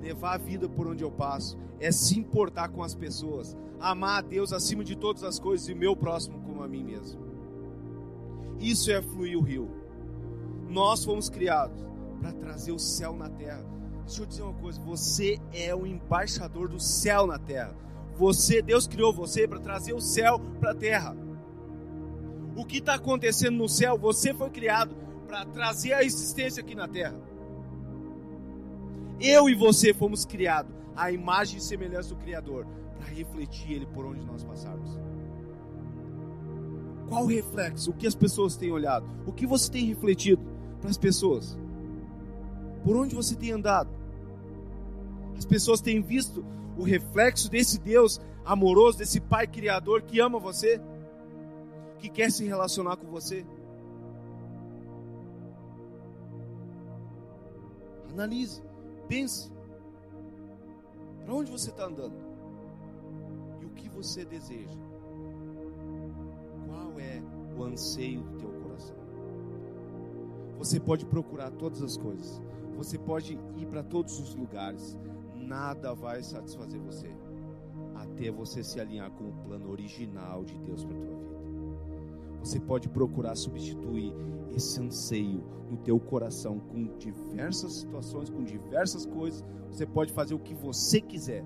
[0.00, 4.22] Levar a vida por onde eu passo é se importar com as pessoas, amar a
[4.22, 7.23] Deus acima de todas as coisas e meu próximo como a mim mesmo.
[8.60, 9.70] Isso é fluir o rio.
[10.68, 11.84] Nós fomos criados
[12.20, 13.74] para trazer o céu na terra
[14.06, 17.74] Deixa eu dizer uma coisa: você é o embaixador do céu na terra.
[18.16, 21.16] Você, Deus criou você para trazer o céu para a terra.
[22.54, 24.94] O que está acontecendo no céu, você foi criado
[25.26, 27.18] para trazer a existência aqui na terra.
[29.20, 34.06] Eu e você fomos criados à imagem e semelhança do Criador para refletir Ele por
[34.06, 34.96] onde nós passarmos.
[37.08, 37.90] Qual o reflexo?
[37.90, 39.06] O que as pessoas têm olhado?
[39.26, 40.42] O que você tem refletido
[40.80, 41.56] para as pessoas?
[42.82, 43.90] Por onde você tem andado?
[45.36, 46.44] As pessoas têm visto
[46.76, 50.80] o reflexo desse Deus amoroso, desse Pai Criador que ama você,
[51.98, 53.44] que quer se relacionar com você.
[58.10, 58.62] Analise,
[59.08, 59.50] pense.
[61.24, 62.14] Para onde você está andando?
[63.60, 64.83] E o que você deseja?
[67.74, 68.96] Anseio do teu coração?
[70.58, 72.40] Você pode procurar todas as coisas.
[72.76, 74.96] Você pode ir para todos os lugares.
[75.34, 77.10] Nada vai satisfazer você
[77.96, 81.34] até você se alinhar com o plano original de Deus para tua vida.
[82.44, 84.14] Você pode procurar substituir
[84.54, 89.44] esse anseio no teu coração com diversas situações, com diversas coisas.
[89.68, 91.44] Você pode fazer o que você quiser.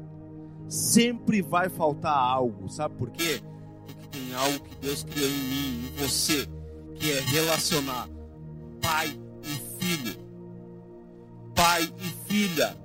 [0.68, 3.40] Sempre vai faltar algo, sabe por quê?
[3.88, 6.46] Porque tem algo que Deus criou em mim, em você,
[6.96, 8.08] que é relacionar
[8.80, 10.16] pai e filho.
[11.54, 12.76] Pai e filha.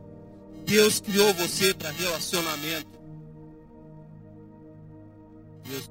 [0.66, 2.88] Deus criou você para relacionamento.
[5.68, 5.90] Deus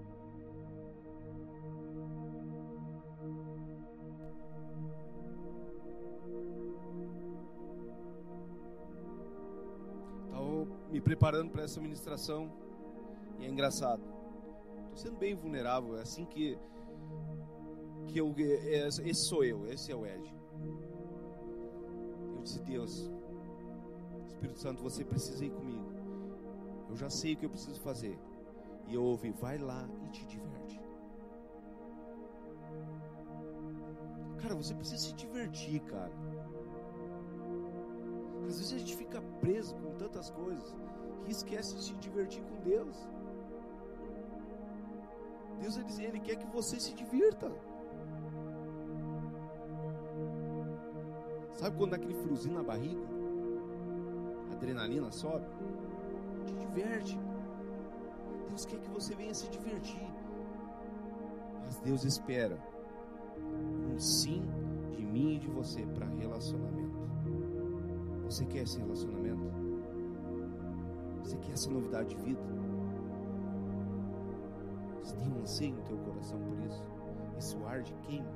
[10.92, 12.52] me preparando para essa ministração
[13.40, 14.11] e é engraçado.
[14.92, 16.58] Estou sendo bem vulnerável, é assim que
[18.08, 20.34] que eu é, é, esse sou eu, esse é o Ed.
[22.36, 23.10] Eu disse Deus,
[24.26, 25.90] Espírito Santo, você precisa ir comigo.
[26.90, 28.18] Eu já sei o que eu preciso fazer.
[28.86, 30.78] E eu ouvi, vai lá e te diverte.
[34.42, 36.12] Cara, você precisa se divertir, cara.
[38.46, 40.76] Às vezes a gente fica preso com tantas coisas
[41.24, 43.08] que esquece de se divertir com Deus.
[45.62, 47.48] Deus ele, ele quer que você se divirta.
[51.54, 53.06] Sabe quando dá aquele friozinho na barriga?
[54.50, 55.46] A adrenalina sobe?
[56.46, 57.16] Te diverte.
[58.48, 60.10] Deus quer que você venha se divertir.
[61.64, 62.58] Mas Deus espera
[63.38, 64.42] um sim
[64.90, 66.98] de mim e de você para relacionamento.
[68.24, 69.52] Você quer esse relacionamento?
[71.22, 72.42] Você quer essa novidade de vida?
[75.02, 76.82] Você tem um anseio no teu coração por isso?
[77.36, 78.30] Esse ar de queima?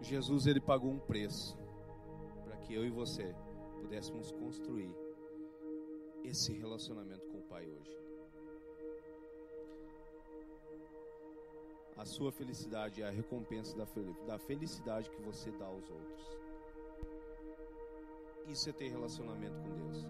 [0.00, 1.58] Jesus ele pagou um preço
[2.66, 3.32] que eu e você
[3.80, 4.92] pudéssemos construir
[6.24, 7.96] esse relacionamento com o Pai hoje.
[11.96, 13.76] A sua felicidade é a recompensa
[14.26, 16.38] da felicidade que você dá aos outros.
[18.48, 20.04] Isso é ter relacionamento com Deus.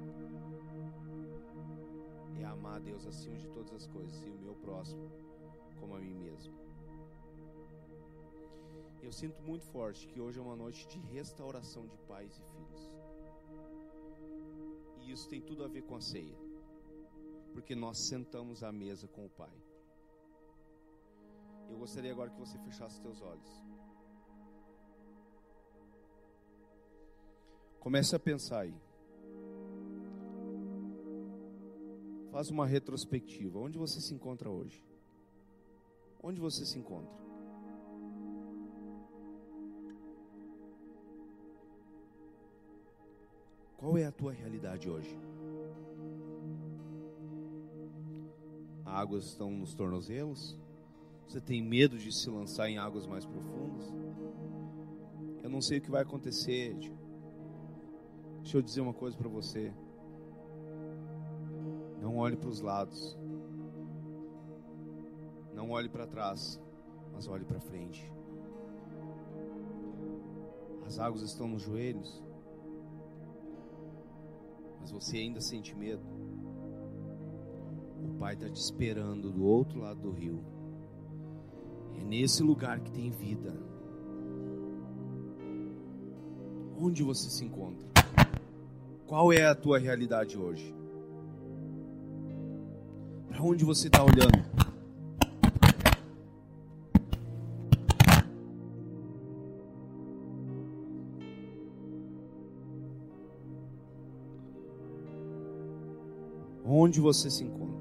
[2.40, 5.10] É amar a Deus acima de todas as coisas e o meu próximo
[5.78, 6.65] como a mim mesmo.
[9.06, 12.92] Eu sinto muito forte que hoje é uma noite de restauração de pais e filhos.
[15.00, 16.36] E isso tem tudo a ver com a ceia.
[17.52, 19.56] Porque nós sentamos à mesa com o Pai.
[21.70, 23.64] Eu gostaria agora que você fechasse seus olhos.
[27.78, 28.74] Comece a pensar aí.
[32.32, 33.56] Faz uma retrospectiva.
[33.60, 34.84] Onde você se encontra hoje?
[36.20, 37.35] Onde você se encontra?
[43.86, 45.16] Qual é a tua realidade hoje?
[48.84, 50.58] Águas estão nos tornozelos?
[51.24, 53.94] Você tem medo de se lançar em águas mais profundas?
[55.40, 56.74] Eu não sei o que vai acontecer.
[58.42, 59.72] Deixa eu dizer uma coisa para você.
[62.02, 63.16] Não olhe para os lados.
[65.54, 66.60] Não olhe para trás,
[67.12, 68.12] mas olhe para frente.
[70.84, 72.25] As águas estão nos joelhos
[74.86, 76.04] mas você ainda sente medo,
[78.04, 80.44] o Pai está te esperando do outro lado do rio.
[81.98, 83.52] É nesse lugar que tem vida.
[86.78, 87.84] Onde você se encontra?
[89.08, 90.72] Qual é a tua realidade hoje?
[93.26, 94.65] Para onde você está olhando?
[106.86, 107.76] onde você se encontra.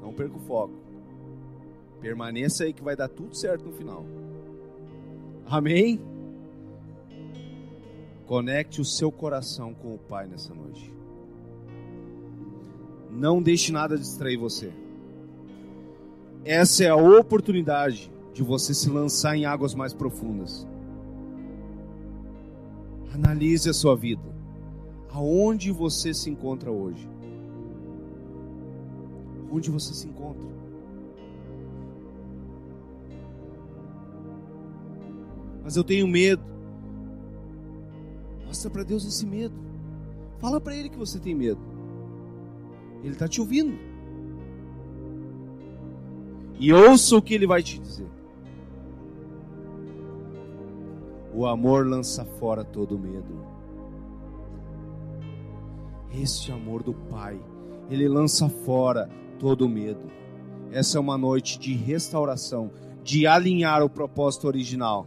[0.00, 0.74] Não perca o foco.
[2.00, 4.04] Permaneça aí que vai dar tudo certo no final.
[5.46, 6.00] Amém?
[8.26, 10.92] Conecte o seu coração com o Pai nessa noite.
[13.10, 14.72] Não deixe nada distrair você.
[16.44, 20.66] Essa é a oportunidade de você se lançar em águas mais profundas.
[23.14, 24.22] Analise a sua vida.
[25.10, 27.08] Aonde você se encontra hoje?
[29.50, 30.48] Onde você se encontra?
[35.62, 36.42] Mas eu tenho medo.
[38.46, 39.54] Mostra para Deus esse medo.
[40.38, 41.60] Fala para Ele que você tem medo.
[43.02, 43.78] Ele está te ouvindo.
[46.58, 48.06] E ouça o que Ele vai te dizer.
[51.34, 53.46] O amor lança fora todo medo.
[56.14, 57.40] Este amor do Pai,
[57.90, 59.08] ele lança fora
[59.38, 60.10] todo medo.
[60.70, 62.70] Essa é uma noite de restauração,
[63.02, 65.06] de alinhar o propósito original.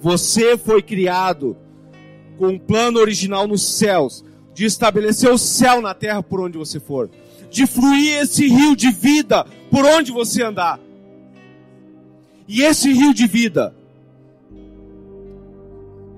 [0.00, 1.56] Você foi criado
[2.38, 6.78] com um plano original nos céus, de estabelecer o céu na terra por onde você
[6.78, 7.10] for,
[7.50, 10.78] de fluir esse rio de vida por onde você andar.
[12.46, 13.74] E esse rio de vida,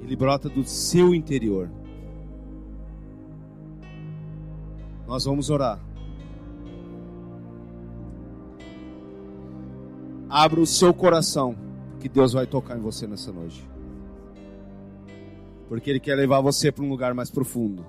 [0.09, 1.71] ele brota do seu interior.
[5.07, 5.79] Nós vamos orar.
[10.31, 11.55] Abra o seu coração,
[12.01, 13.63] que Deus vai tocar em você nessa noite.
[15.69, 17.85] Porque Ele quer levar você para um lugar mais profundo.